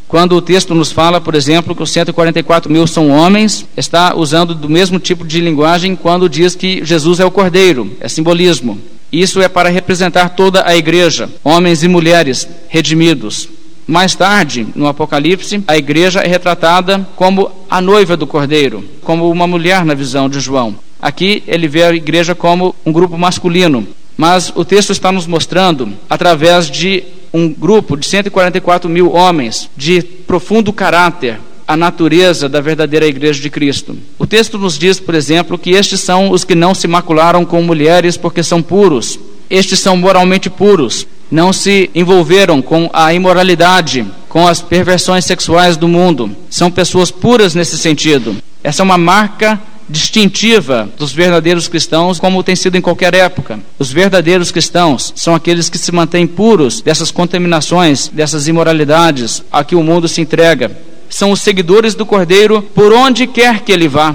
[0.09, 4.53] Quando o texto nos fala, por exemplo, que os 144 mil são homens, está usando
[4.53, 8.81] do mesmo tipo de linguagem quando diz que Jesus é o Cordeiro, é simbolismo.
[9.13, 13.49] Isso é para representar toda a igreja, homens e mulheres redimidos.
[13.87, 19.47] Mais tarde, no Apocalipse, a igreja é retratada como a noiva do Cordeiro, como uma
[19.47, 20.75] mulher na visão de João.
[21.01, 25.93] Aqui ele vê a igreja como um grupo masculino, mas o texto está nos mostrando,
[26.11, 33.07] através de um grupo de 144 mil homens de profundo caráter, a natureza da verdadeira
[33.07, 33.97] igreja de Cristo.
[34.19, 37.63] O texto nos diz, por exemplo, que estes são os que não se macularam com
[37.63, 39.19] mulheres porque são puros.
[39.51, 45.89] Estes são moralmente puros, não se envolveram com a imoralidade, com as perversões sexuais do
[45.89, 46.35] mundo.
[46.51, 48.37] São pessoas puras nesse sentido.
[48.63, 53.61] Essa é uma marca distintiva dos verdadeiros cristãos, como tem sido em qualquer época.
[53.79, 59.77] Os verdadeiros cristãos são aqueles que se mantêm puros dessas contaminações, dessas imoralidades a que
[59.77, 60.71] o mundo se entrega.
[61.09, 64.15] São os seguidores do Cordeiro por onde quer que ele vá.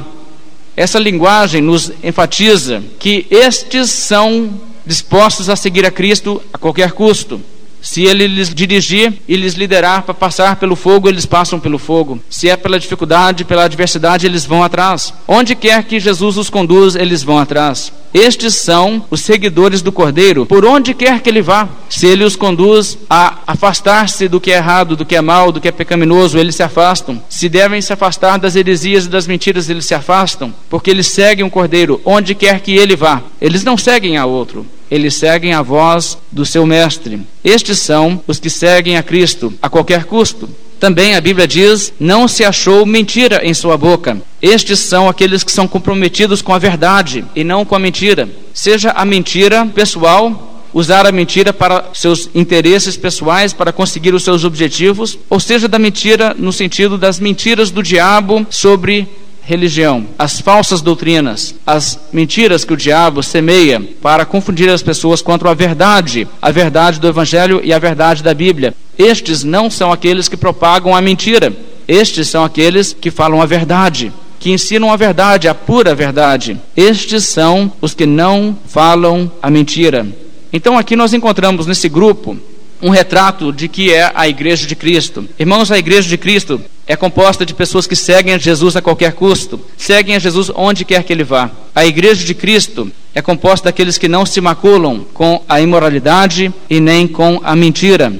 [0.75, 4.49] Essa linguagem nos enfatiza que estes são
[4.85, 7.41] dispostos a seguir a Cristo a qualquer custo.
[7.81, 12.19] Se ele lhes dirigir e lhes liderar para passar pelo fogo, eles passam pelo fogo.
[12.29, 15.13] Se é pela dificuldade, pela adversidade, eles vão atrás.
[15.27, 17.91] Onde quer que Jesus os conduz, eles vão atrás.
[18.13, 21.67] Estes são os seguidores do Cordeiro, por onde quer que ele vá.
[21.89, 25.61] Se ele os conduz a afastar-se do que é errado, do que é mal, do
[25.61, 27.21] que é pecaminoso, eles se afastam.
[27.29, 31.45] Se devem se afastar das heresias e das mentiras, eles se afastam, porque eles seguem
[31.45, 33.21] o Cordeiro onde quer que ele vá.
[33.39, 37.21] Eles não seguem a outro eles seguem a voz do seu mestre.
[37.45, 40.49] Estes são os que seguem a Cristo a qualquer custo.
[40.81, 44.19] Também a Bíblia diz: não se achou mentira em sua boca.
[44.41, 48.27] Estes são aqueles que são comprometidos com a verdade e não com a mentira.
[48.51, 54.43] Seja a mentira pessoal, usar a mentira para seus interesses pessoais, para conseguir os seus
[54.43, 59.07] objetivos, ou seja, da mentira no sentido das mentiras do diabo sobre
[59.43, 65.49] religião, as falsas doutrinas, as mentiras que o diabo semeia para confundir as pessoas contra
[65.49, 68.73] a verdade, a verdade do Evangelho e a verdade da Bíblia.
[68.97, 71.51] Estes não são aqueles que propagam a mentira,
[71.87, 76.59] estes são aqueles que falam a verdade, que ensinam a verdade, a pura verdade.
[76.75, 80.07] Estes são os que não falam a mentira.
[80.53, 82.37] Então aqui nós encontramos nesse grupo
[82.81, 85.27] um retrato de que é a igreja de Cristo.
[85.37, 89.13] Irmãos, a igreja de Cristo é composta de pessoas que seguem a Jesus a qualquer
[89.13, 91.49] custo, seguem a Jesus onde quer que ele vá.
[91.75, 96.79] A igreja de Cristo é composta daqueles que não se maculam com a imoralidade e
[96.79, 98.11] nem com a mentira.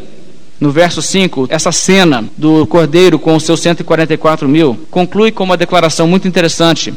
[0.59, 5.57] No verso 5, essa cena do cordeiro com os seus 144 mil conclui com uma
[5.57, 6.93] declaração muito interessante: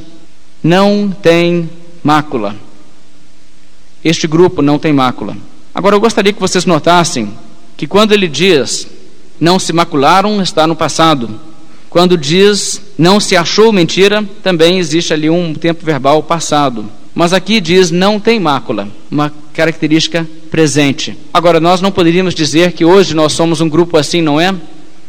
[0.63, 1.71] não tem
[2.03, 2.55] mácula.
[4.05, 5.35] Este grupo não tem mácula.
[5.75, 7.33] Agora eu gostaria que vocês notassem
[7.77, 8.87] que quando ele diz
[9.41, 11.41] não se macularam, está no passado.
[11.91, 16.87] Quando diz não se achou mentira, também existe ali um tempo verbal passado.
[17.15, 21.17] Mas aqui diz não tem mácula, uma característica presente.
[21.33, 24.55] Agora, nós não poderíamos dizer que hoje nós somos um grupo assim, não é?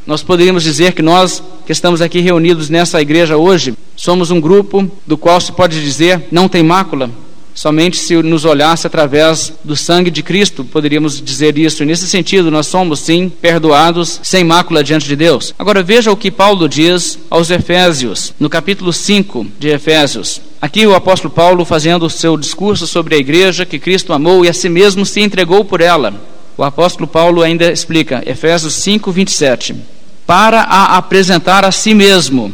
[0.06, 4.89] Nós poderíamos dizer que nós que estamos aqui reunidos nessa igreja hoje, somos um grupo
[5.08, 7.10] do qual se pode dizer não tem mácula.
[7.55, 11.81] Somente se nos olhasse através do sangue de Cristo poderíamos dizer isso.
[11.81, 15.55] E nesse sentido, nós somos sim perdoados, sem mácula diante de Deus.
[15.57, 20.41] Agora veja o que Paulo diz aos Efésios, no capítulo 5 de Efésios.
[20.61, 24.49] Aqui o apóstolo Paulo fazendo o seu discurso sobre a igreja que Cristo amou e
[24.49, 26.13] a si mesmo se entregou por ela.
[26.57, 29.75] O apóstolo Paulo ainda explica, Efésios 5, 27,
[30.27, 32.51] para a apresentar a si mesmo,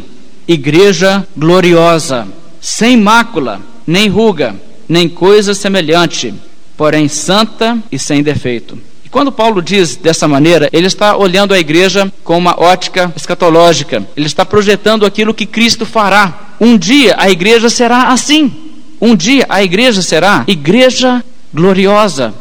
[0.48, 2.28] igreja gloriosa,
[2.60, 4.56] sem mácula, nem ruga,
[4.92, 6.34] nem coisa semelhante,
[6.76, 8.78] porém santa e sem defeito.
[9.06, 14.06] E quando Paulo diz dessa maneira, ele está olhando a igreja com uma ótica escatológica.
[14.18, 16.56] Ele está projetando aquilo que Cristo fará.
[16.60, 18.54] Um dia a igreja será assim.
[19.00, 21.24] Um dia a igreja será igreja
[21.54, 22.34] gloriosa,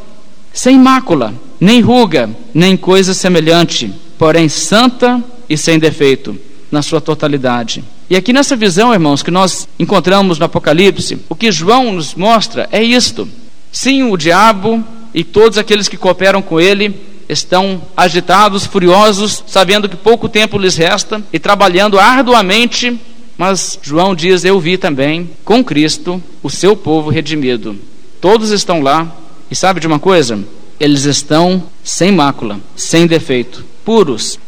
[0.52, 7.82] sem mácula, nem ruga, nem coisa semelhante, porém santa e sem defeito na sua totalidade.
[8.08, 12.68] E aqui nessa visão, irmãos, que nós encontramos no Apocalipse, o que João nos mostra
[12.70, 13.28] é isto.
[13.72, 16.94] Sim, o diabo e todos aqueles que cooperam com ele
[17.28, 22.98] estão agitados, furiosos, sabendo que pouco tempo lhes resta e trabalhando arduamente,
[23.38, 27.76] mas João diz: Eu vi também com Cristo o seu povo redimido.
[28.20, 29.16] Todos estão lá,
[29.50, 30.38] e sabe de uma coisa?
[30.78, 34.38] Eles estão sem mácula, sem defeito, puros,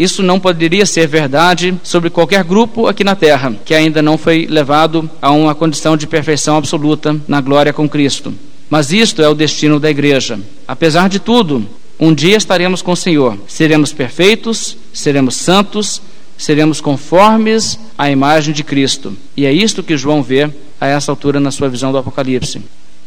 [0.00, 4.46] isso não poderia ser verdade sobre qualquer grupo aqui na terra que ainda não foi
[4.48, 8.32] levado a uma condição de perfeição absoluta na glória com Cristo.
[8.70, 10.40] Mas isto é o destino da igreja.
[10.66, 11.66] Apesar de tudo,
[11.98, 13.36] um dia estaremos com o Senhor.
[13.46, 16.00] Seremos perfeitos, seremos santos,
[16.38, 19.14] seremos conformes à imagem de Cristo.
[19.36, 22.62] E é isto que João vê a essa altura na sua visão do Apocalipse.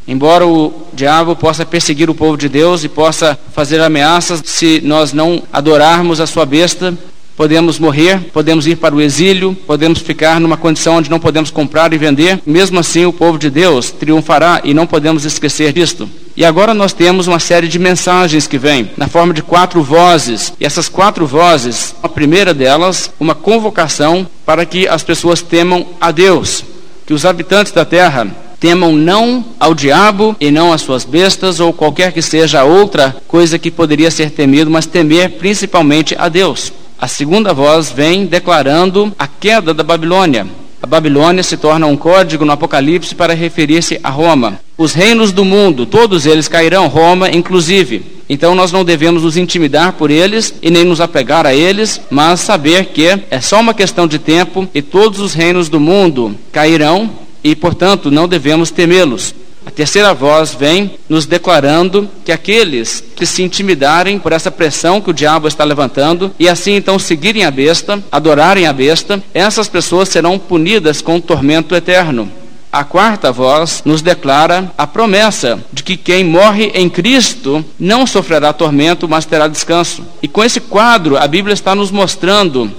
[0.07, 5.13] Embora o diabo possa perseguir o povo de Deus e possa fazer ameaças, se nós
[5.13, 6.93] não adorarmos a sua besta,
[7.35, 11.93] podemos morrer, podemos ir para o exílio, podemos ficar numa condição onde não podemos comprar
[11.93, 12.41] e vender.
[12.45, 16.09] Mesmo assim, o povo de Deus triunfará e não podemos esquecer disto.
[16.35, 20.53] E agora nós temos uma série de mensagens que vêm na forma de quatro vozes.
[20.59, 26.11] E essas quatro vozes, a primeira delas, uma convocação para que as pessoas temam a
[26.11, 26.63] Deus,
[27.05, 31.73] que os habitantes da terra temam não ao diabo e não às suas bestas ou
[31.73, 36.71] qualquer que seja outra coisa que poderia ser temido, mas temer principalmente a Deus.
[36.97, 40.47] A segunda voz vem declarando a queda da Babilônia.
[40.81, 44.57] A Babilônia se torna um código no Apocalipse para referir-se a Roma.
[44.77, 48.13] Os reinos do mundo, todos eles cairão, Roma inclusive.
[48.29, 52.39] Então nós não devemos nos intimidar por eles e nem nos apegar a eles, mas
[52.39, 57.09] saber que é só uma questão de tempo e todos os reinos do mundo cairão
[57.43, 59.35] e, portanto, não devemos temê-los.
[59.65, 65.09] A terceira voz vem nos declarando que aqueles que se intimidarem por essa pressão que
[65.09, 70.09] o diabo está levantando e assim então seguirem a besta, adorarem a besta, essas pessoas
[70.09, 72.29] serão punidas com tormento eterno.
[72.73, 78.51] A quarta voz nos declara a promessa de que quem morre em Cristo não sofrerá
[78.51, 80.03] tormento, mas terá descanso.
[80.23, 82.71] E com esse quadro, a Bíblia está nos mostrando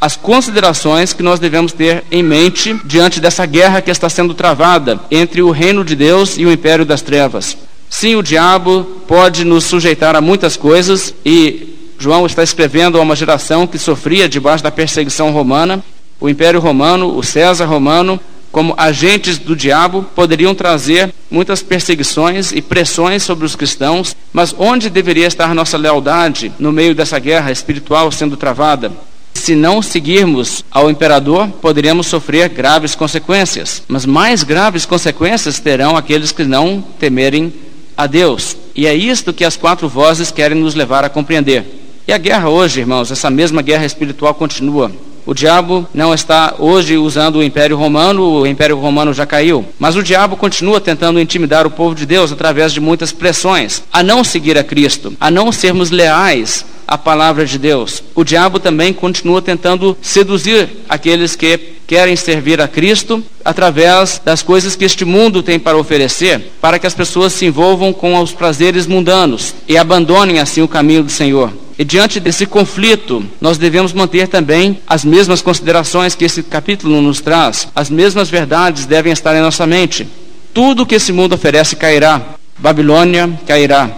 [0.00, 5.00] as considerações que nós devemos ter em mente diante dessa guerra que está sendo travada
[5.10, 7.56] entre o reino de Deus e o império das trevas.
[7.90, 13.16] Sim, o diabo pode nos sujeitar a muitas coisas e João está escrevendo a uma
[13.16, 15.82] geração que sofria debaixo da perseguição romana.
[16.20, 18.20] O Império Romano, o César Romano,
[18.52, 24.88] como agentes do diabo, poderiam trazer muitas perseguições e pressões sobre os cristãos, mas onde
[24.88, 28.92] deveria estar nossa lealdade no meio dessa guerra espiritual sendo travada?
[29.38, 33.82] Se não seguirmos ao imperador, poderíamos sofrer graves consequências.
[33.88, 37.50] Mas mais graves consequências terão aqueles que não temerem
[37.96, 38.56] a Deus.
[38.74, 41.64] E é isto que as quatro vozes querem nos levar a compreender.
[42.06, 44.92] E a guerra hoje, irmãos, essa mesma guerra espiritual continua.
[45.24, 49.64] O diabo não está hoje usando o Império Romano, o Império Romano já caiu.
[49.78, 54.02] Mas o diabo continua tentando intimidar o povo de Deus através de muitas pressões a
[54.02, 58.02] não seguir a Cristo, a não sermos leais a palavra de Deus.
[58.14, 64.74] O diabo também continua tentando seduzir aqueles que querem servir a Cristo através das coisas
[64.74, 68.86] que este mundo tem para oferecer, para que as pessoas se envolvam com os prazeres
[68.86, 71.52] mundanos e abandonem assim o caminho do Senhor.
[71.78, 77.20] E diante desse conflito, nós devemos manter também as mesmas considerações que esse capítulo nos
[77.20, 80.08] traz, as mesmas verdades devem estar em nossa mente.
[80.52, 82.20] Tudo que esse mundo oferece cairá,
[82.58, 83.90] Babilônia cairá.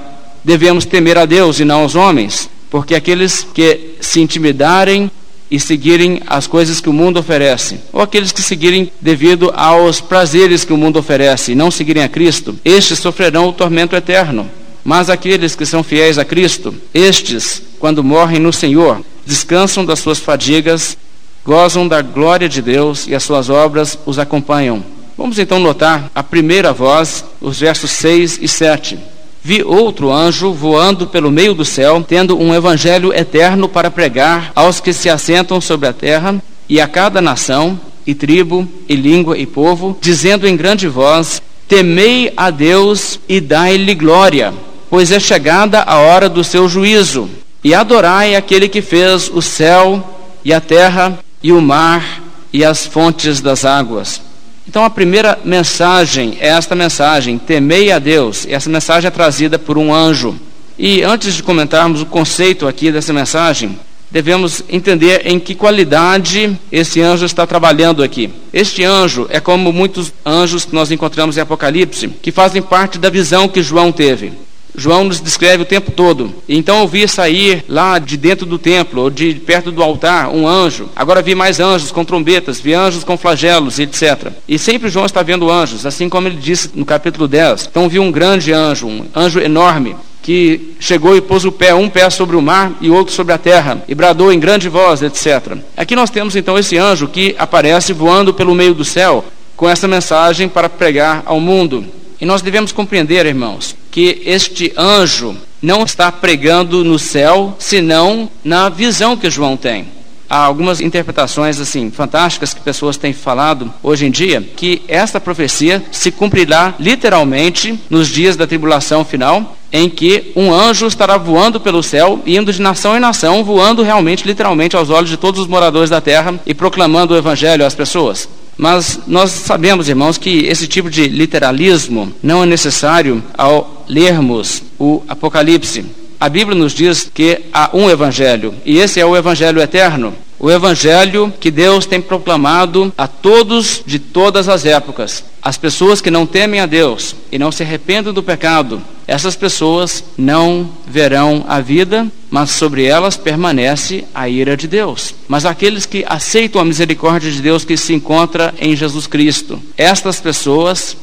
[0.44, 5.10] Devemos temer a Deus e não aos homens, porque aqueles que se intimidarem
[5.50, 10.64] e seguirem as coisas que o mundo oferece, ou aqueles que seguirem devido aos prazeres
[10.64, 14.48] que o mundo oferece e não seguirem a Cristo, estes sofrerão o tormento eterno.
[14.84, 20.18] Mas aqueles que são fiéis a Cristo, estes, quando morrem no Senhor, descansam das suas
[20.18, 20.96] fadigas,
[21.44, 24.82] gozam da glória de Deus e as suas obras os acompanham.
[25.18, 28.98] Vamos então notar a primeira voz os versos 6 e 7.
[29.42, 34.80] Vi outro anjo voando pelo meio do céu, tendo um evangelho eterno para pregar aos
[34.80, 39.46] que se assentam sobre a terra e a cada nação, e tribo, e língua e
[39.46, 44.52] povo, dizendo em grande voz: Temei a Deus e dai-lhe glória,
[44.90, 47.28] pois é chegada a hora do seu juízo,
[47.64, 52.22] e adorai aquele que fez o céu e a terra e o mar
[52.52, 54.20] e as fontes das águas.
[54.68, 58.44] Então a primeira mensagem é esta mensagem: temei a Deus.
[58.44, 60.38] E essa mensagem é trazida por um anjo.
[60.78, 63.78] E antes de comentarmos o conceito aqui dessa mensagem,
[64.10, 68.30] devemos entender em que qualidade esse anjo está trabalhando aqui.
[68.52, 73.10] Este anjo é como muitos anjos que nós encontramos em Apocalipse, que fazem parte da
[73.10, 74.32] visão que João teve.
[74.76, 76.32] João nos descreve o tempo todo.
[76.48, 80.46] Então eu vi sair lá de dentro do templo, ou de perto do altar, um
[80.46, 80.88] anjo.
[80.94, 84.32] Agora vi mais anjos com trombetas, vi anjos com flagelos, etc.
[84.48, 87.68] E sempre João está vendo anjos, assim como ele disse no capítulo 10.
[87.70, 91.88] Então vi um grande anjo, um anjo enorme, que chegou e pôs o pé, um
[91.88, 95.56] pé sobre o mar e outro sobre a terra, e bradou em grande voz, etc.
[95.76, 99.24] Aqui nós temos então esse anjo que aparece voando pelo meio do céu
[99.56, 101.84] com essa mensagem para pregar ao mundo.
[102.20, 108.68] E nós devemos compreender, irmãos, que este anjo não está pregando no céu, senão na
[108.68, 109.86] visão que João tem.
[110.28, 115.82] Há algumas interpretações assim fantásticas que pessoas têm falado hoje em dia que esta profecia
[115.90, 121.82] se cumprirá literalmente nos dias da tribulação final, em que um anjo estará voando pelo
[121.82, 125.90] céu, indo de nação em nação, voando realmente, literalmente, aos olhos de todos os moradores
[125.90, 128.28] da terra e proclamando o evangelho às pessoas.
[128.60, 135.02] Mas nós sabemos, irmãos, que esse tipo de literalismo não é necessário ao lermos o
[135.08, 135.86] Apocalipse.
[136.20, 140.12] A Bíblia nos diz que há um evangelho, e esse é o evangelho eterno.
[140.38, 145.24] O evangelho que Deus tem proclamado a todos de todas as épocas.
[145.42, 150.04] As pessoas que não temem a Deus e não se arrependem do pecado, essas pessoas
[150.16, 155.14] não verão a vida, mas sobre elas permanece a ira de Deus.
[155.26, 160.20] Mas aqueles que aceitam a misericórdia de Deus que se encontra em Jesus Cristo, estas
[160.20, 160.96] pessoas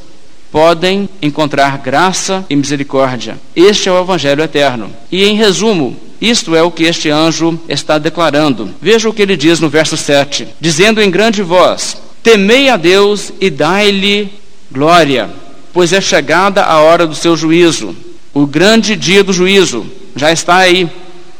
[0.51, 3.37] podem encontrar graça e misericórdia.
[3.55, 4.89] Este é o Evangelho eterno.
[5.11, 8.73] E em resumo, isto é o que este anjo está declarando.
[8.81, 11.97] Veja o que ele diz no verso 7: dizendo em grande voz:
[12.27, 14.29] Temei a Deus e dai-lhe
[14.69, 15.29] glória,
[15.71, 17.95] pois é chegada a hora do seu juízo.
[18.33, 20.89] O grande dia do juízo já está aí.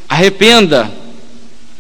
[0.07, 0.89] Arrependa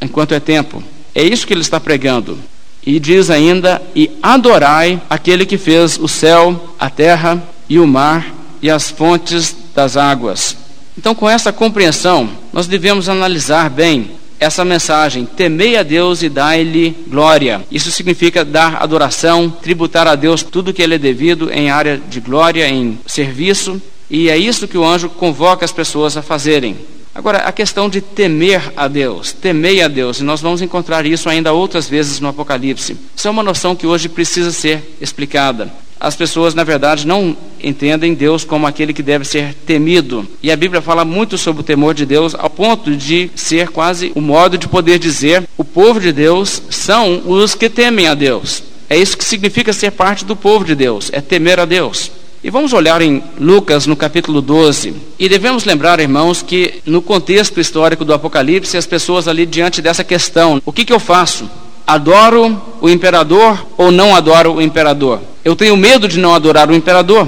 [0.01, 0.83] enquanto é tempo.
[1.15, 2.37] É isso que ele está pregando.
[2.85, 8.35] E diz ainda: E adorai aquele que fez o céu, a terra e o mar
[8.61, 10.57] e as fontes das águas.
[10.97, 16.95] Então, com essa compreensão, nós devemos analisar bem essa mensagem: temei a Deus e dai-lhe
[17.07, 17.61] glória.
[17.71, 22.19] Isso significa dar adoração, tributar a Deus tudo que ele é devido em área de
[22.19, 26.77] glória, em serviço, e é isso que o anjo convoca as pessoas a fazerem.
[27.13, 31.27] Agora, a questão de temer a Deus, temei a Deus, e nós vamos encontrar isso
[31.27, 32.95] ainda outras vezes no Apocalipse.
[33.15, 35.71] Isso é uma noção que hoje precisa ser explicada.
[35.99, 40.27] As pessoas, na verdade, não entendem Deus como aquele que deve ser temido.
[40.43, 44.11] E a Bíblia fala muito sobre o temor de Deus, ao ponto de ser quase
[44.15, 48.63] o modo de poder dizer: o povo de Deus são os que temem a Deus.
[48.89, 52.11] É isso que significa ser parte do povo de Deus, é temer a Deus.
[52.43, 54.93] E vamos olhar em Lucas, no capítulo 12.
[55.17, 60.03] E devemos lembrar, irmãos, que no contexto histórico do Apocalipse, as pessoas ali diante dessa
[60.03, 61.49] questão: o que, que eu faço?
[61.87, 65.21] Adoro o imperador ou não adoro o imperador?
[65.43, 67.25] Eu tenho medo de não adorar o imperador,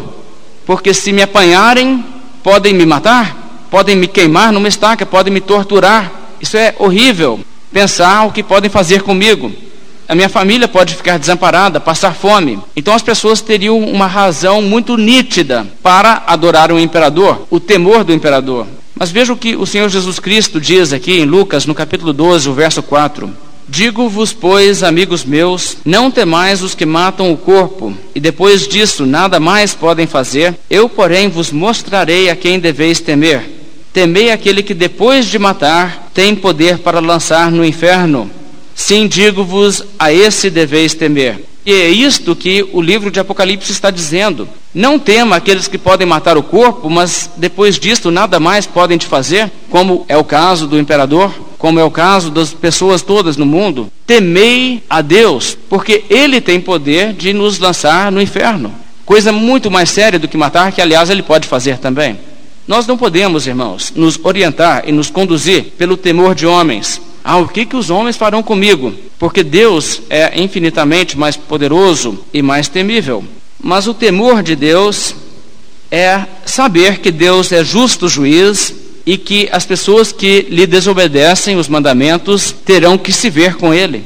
[0.66, 2.06] porque se me apanharem,
[2.44, 6.12] podem me matar, podem me queimar numa estaca, podem me torturar.
[6.42, 7.40] Isso é horrível.
[7.72, 9.52] Pensar o que podem fazer comigo
[10.10, 12.60] a minha família pode ficar desamparada, passar fome.
[12.76, 18.12] Então as pessoas teriam uma razão muito nítida para adorar o imperador, o temor do
[18.12, 18.66] imperador.
[18.96, 22.50] Mas veja o que o Senhor Jesus Cristo diz aqui em Lucas, no capítulo 12,
[22.50, 23.32] o verso 4.
[23.72, 29.40] Digo-vos, pois, amigos meus, não temais os que matam o corpo, e depois disso nada
[29.40, 30.56] mais podem fazer.
[30.68, 33.48] Eu, porém, vos mostrarei a quem deveis temer.
[33.94, 38.30] Temei aquele que, depois de matar, tem poder para lançar no inferno.
[38.74, 41.40] Sim, digo-vos, a esse deveis temer.
[41.64, 44.50] E é isto que o livro de Apocalipse está dizendo.
[44.74, 49.06] Não tema aqueles que podem matar o corpo, mas depois disto nada mais podem te
[49.06, 53.46] fazer, como é o caso do imperador, como é o caso das pessoas todas no
[53.46, 53.92] mundo.
[54.08, 58.74] Temei a Deus, porque Ele tem poder de nos lançar no inferno.
[59.06, 62.18] Coisa muito mais séria do que matar, que aliás Ele pode fazer também.
[62.68, 67.48] Nós não podemos, irmãos, nos orientar e nos conduzir pelo temor de homens, ah, o
[67.48, 68.94] que, que os homens farão comigo?
[69.18, 73.24] Porque Deus é infinitamente mais poderoso e mais temível.
[73.62, 75.14] Mas o temor de Deus
[75.92, 78.74] é saber que Deus é justo juiz
[79.06, 84.04] e que as pessoas que lhe desobedecem os mandamentos terão que se ver com ele.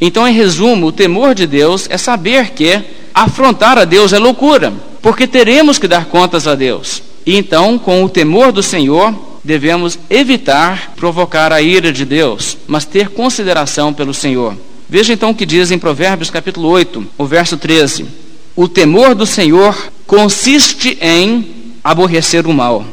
[0.00, 2.80] Então, em resumo, o temor de Deus é saber que
[3.14, 7.02] afrontar a Deus é loucura, porque teremos que dar contas a Deus.
[7.24, 9.14] E então, com o temor do Senhor,
[9.44, 14.56] devemos evitar provocar a ira de Deus, mas ter consideração pelo Senhor.
[14.88, 18.06] Veja então o que diz em Provérbios capítulo 8, o verso 13.
[18.54, 21.46] O temor do Senhor consiste em
[21.82, 22.84] aborrecer o mal.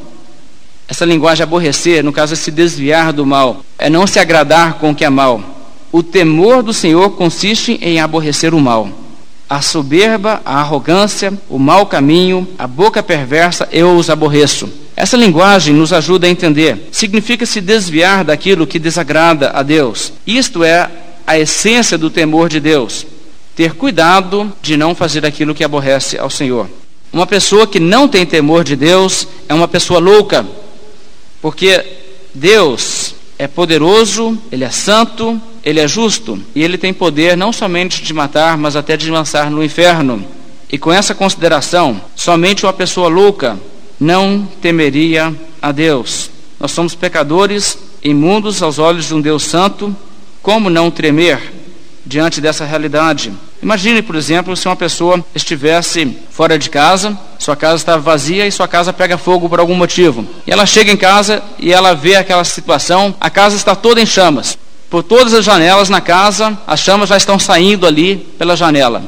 [0.89, 4.89] Essa linguagem aborrecer, no caso, é se desviar do mal, é não se agradar com
[4.89, 5.39] o que é mal.
[5.91, 8.89] O temor do Senhor consiste em aborrecer o mal.
[9.47, 14.67] A soberba, a arrogância, o mau caminho, a boca perversa, eu os aborreço.
[14.95, 16.89] Essa linguagem nos ajuda a entender.
[16.91, 20.11] Significa se desviar daquilo que desagrada a Deus.
[20.25, 20.89] Isto é
[21.25, 23.05] a essência do temor de Deus
[23.59, 26.69] ter cuidado de não fazer aquilo que aborrece ao Senhor.
[27.11, 30.45] Uma pessoa que não tem temor de Deus é uma pessoa louca,
[31.41, 31.85] porque
[32.33, 38.03] Deus é poderoso, Ele é santo, Ele é justo e Ele tem poder não somente
[38.03, 40.25] de matar, mas até de lançar no inferno.
[40.71, 43.59] E com essa consideração, somente uma pessoa louca
[43.99, 46.29] não temeria a Deus.
[46.59, 49.95] Nós somos pecadores, imundos aos olhos de um Deus santo,
[50.41, 51.53] como não tremer
[52.05, 53.31] diante dessa realidade?
[53.61, 58.51] Imagine, por exemplo, se uma pessoa estivesse fora de casa, sua casa estava vazia e
[58.51, 60.27] sua casa pega fogo por algum motivo.
[60.45, 64.05] E ela chega em casa e ela vê aquela situação, a casa está toda em
[64.05, 64.57] chamas.
[64.89, 69.01] Por todas as janelas na casa, as chamas já estão saindo ali pela janela.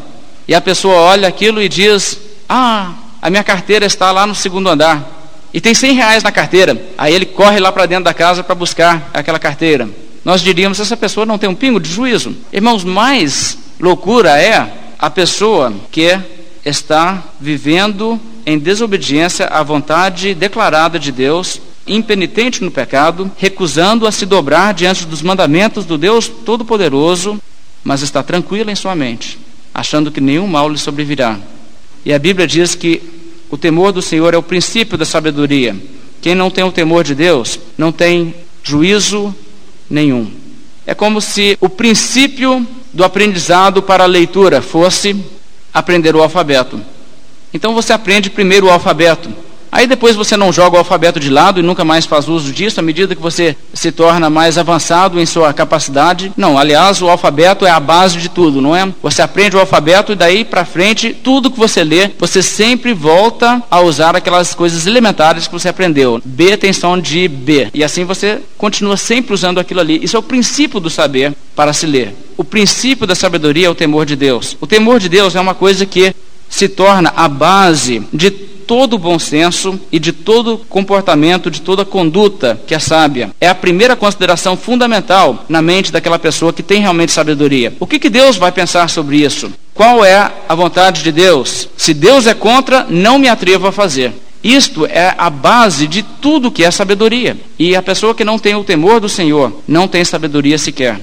[0.47, 2.17] E a pessoa olha aquilo e diz:
[2.47, 5.19] Ah, a minha carteira está lá no segundo andar.
[5.53, 6.81] E tem 100 reais na carteira.
[6.97, 9.89] Aí ele corre lá para dentro da casa para buscar aquela carteira.
[10.23, 12.33] Nós diríamos: essa pessoa não tem um pingo de juízo.
[12.53, 16.17] Irmãos, mais Loucura é a pessoa que
[16.65, 24.25] está vivendo em desobediência à vontade declarada de Deus, impenitente no pecado, recusando a se
[24.25, 27.41] dobrar diante dos mandamentos do Deus Todo-Poderoso,
[27.83, 29.39] mas está tranquila em sua mente,
[29.73, 31.39] achando que nenhum mal lhe sobrevirá.
[32.05, 33.01] E a Bíblia diz que
[33.49, 35.75] o temor do Senhor é o princípio da sabedoria.
[36.21, 38.33] Quem não tem o temor de Deus não tem
[38.63, 39.35] juízo
[39.89, 40.31] nenhum.
[40.85, 45.15] É como se o princípio do aprendizado para a leitura fosse
[45.73, 46.81] aprender o alfabeto.
[47.53, 49.33] Então você aprende primeiro o alfabeto.
[49.71, 52.79] Aí depois você não joga o alfabeto de lado e nunca mais faz uso disso
[52.79, 56.31] à medida que você se torna mais avançado em sua capacidade.
[56.35, 58.91] Não, aliás, o alfabeto é a base de tudo, não é?
[59.01, 63.63] Você aprende o alfabeto e daí para frente, tudo que você lê, você sempre volta
[63.71, 66.21] a usar aquelas coisas elementares que você aprendeu.
[66.25, 67.69] B tem som de B.
[67.73, 70.03] E assim você continua sempre usando aquilo ali.
[70.03, 72.13] Isso é o princípio do saber para se ler.
[72.35, 74.57] O princípio da sabedoria é o temor de Deus.
[74.59, 76.13] O temor de Deus é uma coisa que
[76.49, 82.57] se torna a base de todo bom senso e de todo comportamento, de toda conduta
[82.65, 83.31] que é sábia.
[83.41, 87.73] É a primeira consideração fundamental na mente daquela pessoa que tem realmente sabedoria.
[87.81, 89.51] O que, que Deus vai pensar sobre isso?
[89.73, 91.67] Qual é a vontade de Deus?
[91.75, 94.13] Se Deus é contra, não me atrevo a fazer.
[94.41, 97.35] Isto é a base de tudo que é sabedoria.
[97.59, 100.97] E a pessoa que não tem o temor do Senhor não tem sabedoria sequer.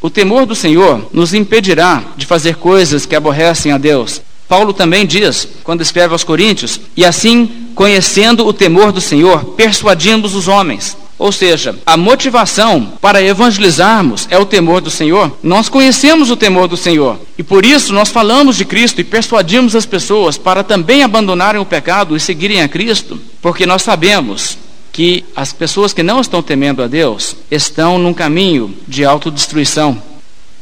[0.00, 4.22] O temor do Senhor nos impedirá de fazer coisas que aborrecem a Deus.
[4.52, 10.34] Paulo também diz, quando escreve aos Coríntios, e assim, conhecendo o temor do Senhor, persuadimos
[10.34, 10.94] os homens.
[11.18, 15.38] Ou seja, a motivação para evangelizarmos é o temor do Senhor.
[15.42, 19.74] Nós conhecemos o temor do Senhor e por isso nós falamos de Cristo e persuadimos
[19.74, 24.58] as pessoas para também abandonarem o pecado e seguirem a Cristo, porque nós sabemos
[24.92, 30.11] que as pessoas que não estão temendo a Deus estão num caminho de autodestruição.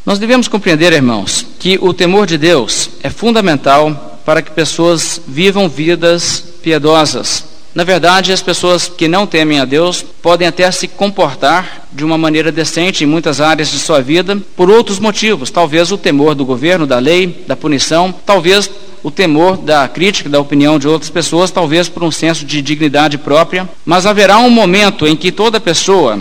[0.04, 5.68] Nós devemos compreender, irmãos, que o temor de Deus é fundamental para que pessoas vivam
[5.68, 7.44] vidas piedosas.
[7.74, 12.16] Na verdade, as pessoas que não temem a Deus podem até se comportar de uma
[12.16, 15.50] maneira decente em muitas áreas de sua vida por outros motivos.
[15.50, 18.68] Talvez o temor do governo, da lei, da punição, talvez
[19.02, 23.18] o temor da crítica, da opinião de outras pessoas, talvez por um senso de dignidade
[23.18, 23.68] própria.
[23.84, 26.18] Mas haverá um momento em que toda pessoa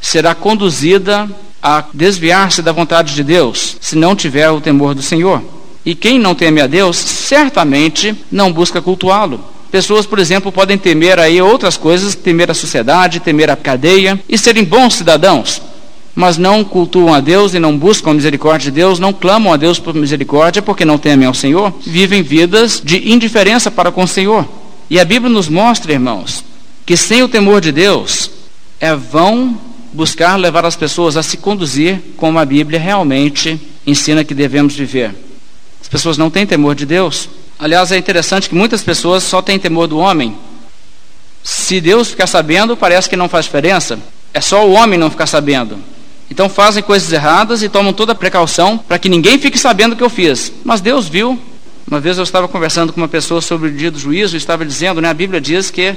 [0.00, 1.28] será conduzida
[1.62, 5.42] a desviar-se da vontade de Deus, se não tiver o temor do Senhor.
[5.84, 9.40] E quem não teme a Deus, certamente não busca cultuá-lo.
[9.70, 14.38] Pessoas, por exemplo, podem temer aí outras coisas, temer a sociedade, temer a cadeia e
[14.38, 15.60] serem bons cidadãos,
[16.14, 19.56] mas não cultuam a Deus e não buscam a misericórdia de Deus, não clamam a
[19.56, 24.08] Deus por misericórdia porque não temem ao Senhor, vivem vidas de indiferença para com o
[24.08, 24.48] Senhor.
[24.88, 26.42] E a Bíblia nos mostra, irmãos,
[26.86, 28.30] que sem o temor de Deus
[28.80, 29.58] é vão
[29.98, 35.12] buscar levar as pessoas a se conduzir como a Bíblia realmente ensina que devemos viver.
[35.82, 37.28] As pessoas não têm temor de Deus.
[37.58, 40.38] Aliás, é interessante que muitas pessoas só têm temor do homem.
[41.42, 43.98] Se Deus ficar sabendo, parece que não faz diferença.
[44.32, 45.76] É só o homem não ficar sabendo.
[46.30, 49.96] Então fazem coisas erradas e tomam toda a precaução para que ninguém fique sabendo o
[49.96, 50.52] que eu fiz.
[50.62, 51.36] Mas Deus viu.
[51.90, 54.64] Uma vez eu estava conversando com uma pessoa sobre o dia do juízo e estava
[54.64, 55.96] dizendo, né, a Bíblia diz que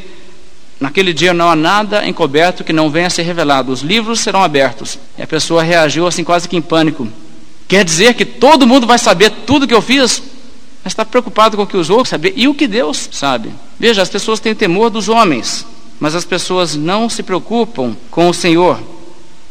[0.82, 3.71] naquele dia não há nada encoberto que não venha a ser revelado.
[3.71, 4.97] Os livros serão abertos.
[5.15, 7.07] E a pessoa reagiu assim quase que em pânico.
[7.67, 10.21] Quer dizer que todo mundo vai saber tudo que eu fiz?
[10.84, 13.53] Mas está preocupado com o que os outros sabem e o que Deus sabe.
[13.79, 15.65] Veja, as pessoas têm temor dos homens,
[15.99, 18.79] mas as pessoas não se preocupam com o Senhor.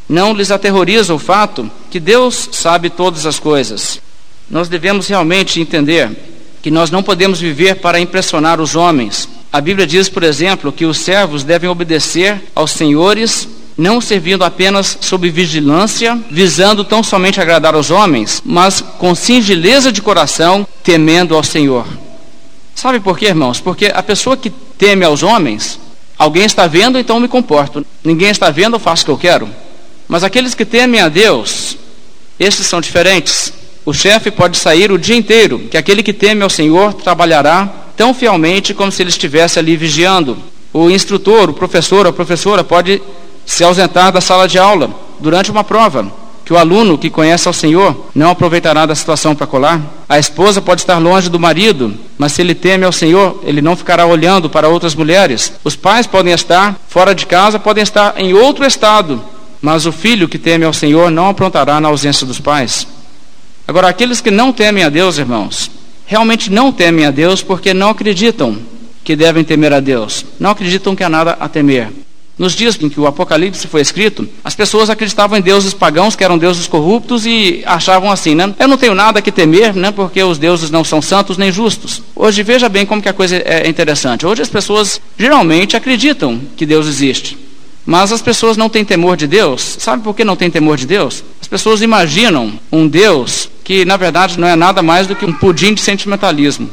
[0.09, 4.01] Não lhes aterroriza o fato que Deus sabe todas as coisas.
[4.51, 6.11] Nós devemos realmente entender
[6.61, 9.29] que nós não podemos viver para impressionar os homens.
[9.53, 14.97] A Bíblia diz, por exemplo, que os servos devem obedecer aos senhores, não servindo apenas
[15.01, 21.43] sob vigilância, visando tão somente agradar aos homens, mas com singeleza de coração, temendo ao
[21.43, 21.85] Senhor.
[22.77, 23.61] Sabe por quê, irmãos?
[23.61, 25.81] Porque a pessoa que teme aos homens,
[26.17, 27.85] alguém está vendo, então me comporto.
[28.05, 29.49] Ninguém está vendo, eu faço o que eu quero.
[30.07, 31.77] Mas aqueles que temem a Deus,
[32.39, 33.53] esses são diferentes.
[33.85, 37.69] O chefe pode sair o dia inteiro, que aquele que teme ao Senhor trabalhará
[38.01, 40.39] tão fielmente como se ele estivesse ali vigiando.
[40.73, 43.03] O instrutor, o professor, a professora pode
[43.45, 44.89] se ausentar da sala de aula
[45.19, 46.11] durante uma prova,
[46.43, 49.83] que o aluno que conhece ao Senhor não aproveitará da situação para colar.
[50.09, 53.77] A esposa pode estar longe do marido, mas se ele teme ao Senhor, ele não
[53.77, 55.53] ficará olhando para outras mulheres.
[55.63, 59.23] Os pais podem estar fora de casa, podem estar em outro estado,
[59.61, 62.87] mas o filho que teme ao Senhor não aprontará na ausência dos pais.
[63.69, 65.71] Agora, aqueles que não temem a Deus, irmãos,
[66.11, 68.59] realmente não temem a Deus porque não acreditam
[69.05, 71.89] que devem temer a Deus, não acreditam que há nada a temer.
[72.37, 76.25] Nos dias em que o Apocalipse foi escrito, as pessoas acreditavam em deuses pagãos, que
[76.25, 78.53] eram deuses corruptos, e achavam assim, né?
[78.59, 79.93] Eu não tenho nada que temer, né?
[79.93, 82.03] Porque os deuses não são santos nem justos.
[82.17, 84.27] Hoje, veja bem como que a coisa é interessante.
[84.27, 87.39] Hoje as pessoas geralmente acreditam que Deus existe.
[87.87, 89.77] Mas as pessoas não têm temor de Deus.
[89.79, 91.23] Sabe por que não têm temor de Deus?
[91.51, 95.33] As pessoas imaginam um Deus que, na verdade, não é nada mais do que um
[95.33, 96.71] pudim de sentimentalismo.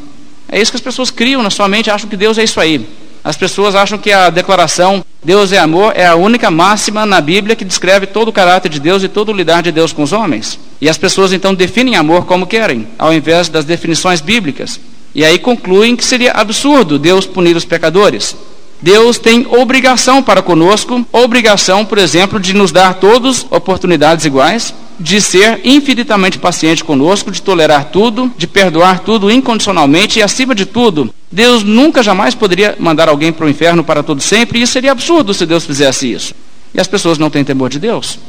[0.48, 2.88] É isso que as pessoas criam na sua mente, acham que Deus é isso aí.
[3.24, 7.56] As pessoas acham que a declaração Deus é amor é a única máxima na Bíblia
[7.56, 10.14] que descreve todo o caráter de Deus e todo o lidar de Deus com os
[10.14, 10.60] homens.
[10.80, 14.80] E as pessoas então definem amor como querem, ao invés das definições bíblicas.
[15.16, 18.36] E aí concluem que seria absurdo Deus punir os pecadores.
[18.82, 25.20] Deus tem obrigação para conosco, obrigação, por exemplo, de nos dar todas oportunidades iguais, de
[25.20, 31.14] ser infinitamente paciente conosco, de tolerar tudo, de perdoar tudo incondicionalmente e, acima de tudo,
[31.32, 34.92] Deus nunca jamais poderia mandar alguém para o inferno para todo sempre, e isso seria
[34.92, 36.34] absurdo se Deus fizesse isso.
[36.74, 38.20] E as pessoas não têm temor de Deus.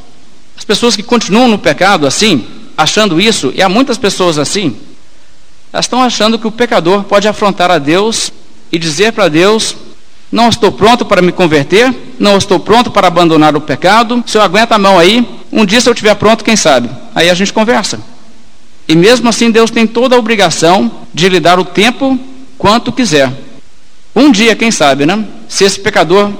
[0.56, 2.44] As pessoas que continuam no pecado assim,
[2.76, 4.76] achando isso, e há muitas pessoas assim,
[5.72, 8.32] elas estão achando que o pecador pode afrontar a Deus
[8.72, 9.76] e dizer para Deus
[10.30, 14.22] não estou pronto para me converter, não estou pronto para abandonar o pecado.
[14.26, 16.90] Se eu aguenta a mão aí, um dia se eu estiver pronto, quem sabe?
[17.14, 18.00] Aí a gente conversa.
[18.86, 22.18] E mesmo assim, Deus tem toda a obrigação de lhe dar o tempo
[22.56, 23.32] quanto quiser.
[24.14, 25.24] Um dia, quem sabe, né?
[25.48, 26.30] Se esse pecador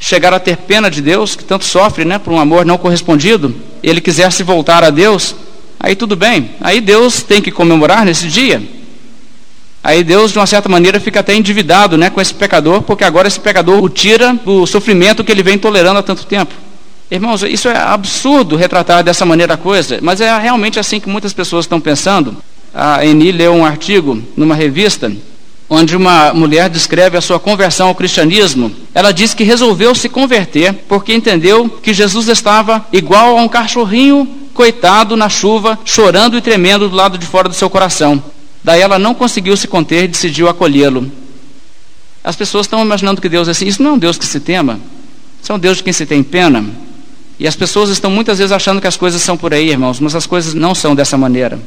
[0.00, 3.54] chegar a ter pena de Deus, que tanto sofre, né, por um amor não correspondido,
[3.82, 5.34] ele quiser se voltar a Deus,
[5.78, 6.50] aí tudo bem.
[6.60, 8.62] Aí Deus tem que comemorar nesse dia.
[9.82, 13.28] Aí Deus, de uma certa maneira, fica até endividado né, com esse pecador, porque agora
[13.28, 16.52] esse pecador o tira do sofrimento que ele vem tolerando há tanto tempo.
[17.10, 21.32] Irmãos, isso é absurdo retratar dessa maneira a coisa, mas é realmente assim que muitas
[21.32, 22.36] pessoas estão pensando.
[22.74, 25.10] A Eni leu um artigo numa revista
[25.70, 28.72] onde uma mulher descreve a sua conversão ao cristianismo.
[28.94, 34.26] Ela diz que resolveu se converter porque entendeu que Jesus estava igual a um cachorrinho
[34.54, 38.22] coitado na chuva, chorando e tremendo do lado de fora do seu coração.
[38.68, 41.10] Daí ela não conseguiu se conter e decidiu acolhê-lo.
[42.22, 43.66] As pessoas estão imaginando que Deus é assim.
[43.66, 44.78] Isso não é um Deus que se tema.
[45.42, 46.62] Isso é um Deus de quem se tem pena.
[47.38, 50.14] E as pessoas estão muitas vezes achando que as coisas são por aí, irmãos, mas
[50.14, 51.58] as coisas não são dessa maneira.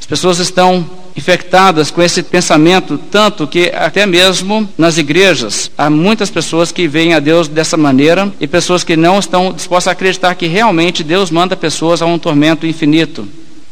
[0.00, 0.84] As pessoas estão
[1.16, 7.14] infectadas com esse pensamento, tanto que até mesmo nas igrejas há muitas pessoas que veem
[7.14, 11.30] a Deus dessa maneira e pessoas que não estão dispostas a acreditar que realmente Deus
[11.30, 13.28] manda pessoas a um tormento infinito.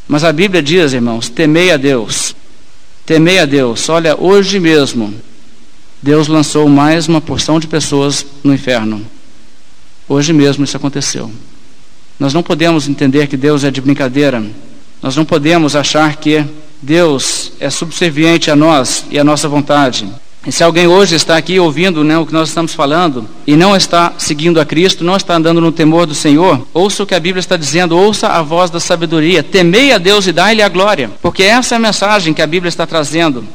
[0.06, 2.36] Mas a Bíblia diz, irmãos, temei a Deus
[3.08, 3.88] Temei a Deus.
[3.88, 5.14] Olha, hoje mesmo,
[6.02, 9.02] Deus lançou mais uma porção de pessoas no inferno.
[10.06, 11.32] Hoje mesmo isso aconteceu.
[12.20, 14.44] Nós não podemos entender que Deus é de brincadeira.
[15.00, 16.44] Nós não podemos achar que
[16.82, 20.06] Deus é subserviente a nós e a nossa vontade.
[20.48, 23.76] E se alguém hoje está aqui ouvindo né, o que nós estamos falando e não
[23.76, 27.20] está seguindo a Cristo, não está andando no temor do Senhor, ouça o que a
[27.20, 31.10] Bíblia está dizendo, ouça a voz da sabedoria, temei a Deus e dai-lhe a glória,
[31.20, 33.46] porque essa é a mensagem que a Bíblia está trazendo.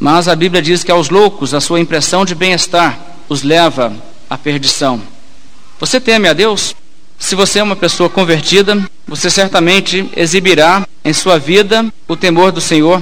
[0.00, 3.92] Mas a Bíblia diz que aos loucos a sua impressão de bem-estar os leva
[4.28, 5.00] à perdição.
[5.78, 6.74] Você teme a Deus?
[7.20, 12.60] Se você é uma pessoa convertida, você certamente exibirá em sua vida o temor do
[12.60, 13.00] Senhor.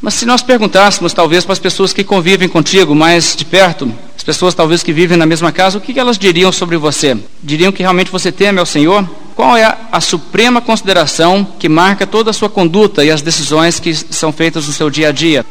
[0.00, 4.22] Mas se nós perguntássemos, talvez, para as pessoas que convivem contigo mais de perto, as
[4.22, 7.16] pessoas talvez que vivem na mesma casa, o que elas diriam sobre você?
[7.42, 9.08] Diriam que realmente você teme ao Senhor?
[9.34, 13.92] Qual é a suprema consideração que marca toda a sua conduta e as decisões que
[13.94, 15.44] são feitas no seu dia a dia?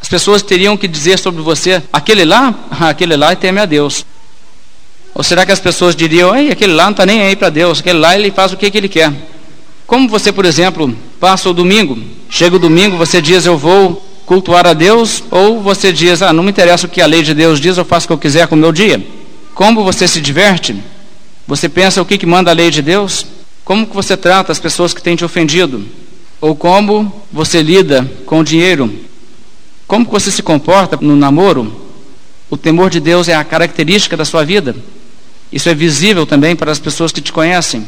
[0.00, 4.04] As pessoas teriam que dizer sobre você: aquele lá, aquele lá teme a Deus.
[5.14, 7.80] Ou será que as pessoas diriam, Ei, aquele lá não está nem aí para Deus,
[7.80, 9.12] aquele lá ele faz o que, que ele quer?
[9.92, 11.98] Como você, por exemplo, passa o domingo,
[12.30, 16.42] chega o domingo, você diz eu vou cultuar a Deus, ou você diz, ah, não
[16.42, 18.48] me interessa o que a lei de Deus diz, eu faço o que eu quiser
[18.48, 19.06] com o meu dia.
[19.54, 20.74] Como você se diverte?
[21.46, 23.26] Você pensa o que, que manda a lei de Deus?
[23.66, 25.84] Como que você trata as pessoas que têm te ofendido?
[26.40, 28.90] Ou como você lida com o dinheiro?
[29.86, 31.70] Como você se comporta no namoro?
[32.48, 34.74] O temor de Deus é a característica da sua vida?
[35.52, 37.84] Isso é visível também para as pessoas que te conhecem.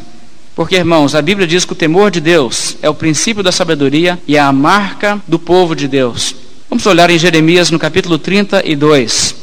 [0.54, 4.18] Porque, irmãos, a Bíblia diz que o temor de Deus é o princípio da sabedoria
[4.26, 6.34] e é a marca do povo de Deus.
[6.70, 9.34] Vamos olhar em Jeremias no capítulo 32.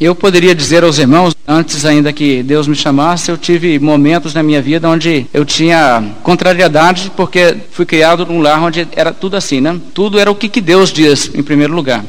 [0.00, 4.42] Eu poderia dizer aos irmãos, antes ainda que Deus me chamasse, eu tive momentos na
[4.42, 9.60] minha vida onde eu tinha contrariedade, porque fui criado num lar onde era tudo assim,
[9.60, 9.80] né?
[9.94, 12.04] Tudo era o que, que Deus diz, em primeiro lugar.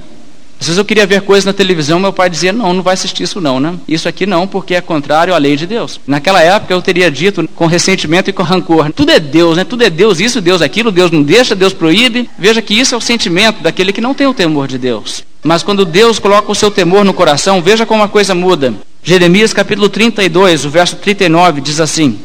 [0.59, 3.23] Às vezes eu queria ver coisas na televisão, meu pai dizia, não, não vai assistir
[3.23, 3.75] isso não, né?
[3.87, 5.99] Isso aqui não, porque é contrário à lei de Deus.
[6.07, 9.63] Naquela época eu teria dito com ressentimento e com rancor, tudo é Deus, né?
[9.63, 12.27] Tudo é Deus, isso, Deus, aquilo, Deus não deixa, Deus proíbe.
[12.39, 15.23] Veja que isso é o sentimento daquele que não tem o temor de Deus.
[15.43, 18.73] Mas quando Deus coloca o seu temor no coração, veja como a coisa muda.
[19.03, 22.19] Jeremias capítulo 32, o verso 39 diz assim: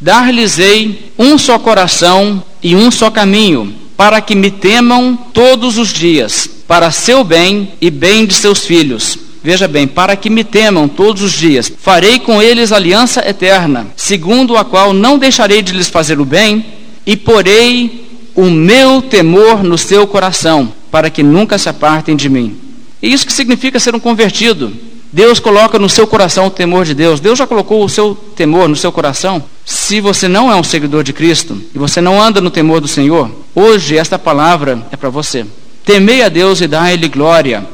[0.00, 6.48] Dar-lhes-ei um só coração e um só caminho, para que me temam todos os dias
[6.66, 9.18] para seu bem e bem de seus filhos.
[9.44, 14.56] Veja bem, para que me temam todos os dias, farei com eles aliança eterna, segundo
[14.56, 16.64] a qual não deixarei de lhes fazer o bem,
[17.04, 22.56] e porei o meu temor no seu coração, para que nunca se apartem de mim.
[23.02, 24.72] E isso que significa ser um convertido.
[25.12, 27.20] Deus coloca no seu coração o temor de Deus.
[27.20, 29.44] Deus já colocou o seu temor no seu coração.
[29.62, 32.88] Se você não é um seguidor de Cristo e você não anda no temor do
[32.88, 35.46] Senhor, hoje esta palavra é para você.
[35.84, 37.66] Temei a Deus e dai-lhe glória,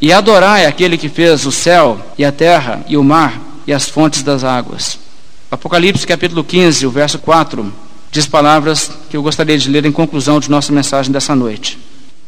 [0.00, 3.88] e adorai aquele que fez o céu e a terra e o mar e as
[3.88, 4.98] fontes das águas.
[5.50, 7.72] Apocalipse capítulo 15, o verso 4,
[8.10, 11.78] diz palavras que eu gostaria de ler em conclusão de nossa mensagem dessa noite.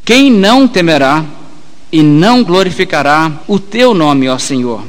[0.04, 1.24] Quem não temerá
[1.92, 4.82] e não glorificará o teu nome, ó Senhor,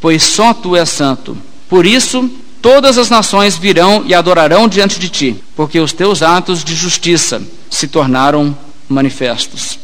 [0.00, 1.36] pois só tu és santo.
[1.68, 2.30] Por isso,
[2.62, 7.42] todas as nações virão e adorarão diante de ti, porque os teus atos de justiça
[7.70, 8.56] se tornaram
[8.88, 9.78] manifestos.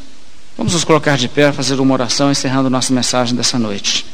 [0.57, 4.07] Vamos nos colocar de pé, fazer uma oração, encerrando nossa mensagem dessa noite.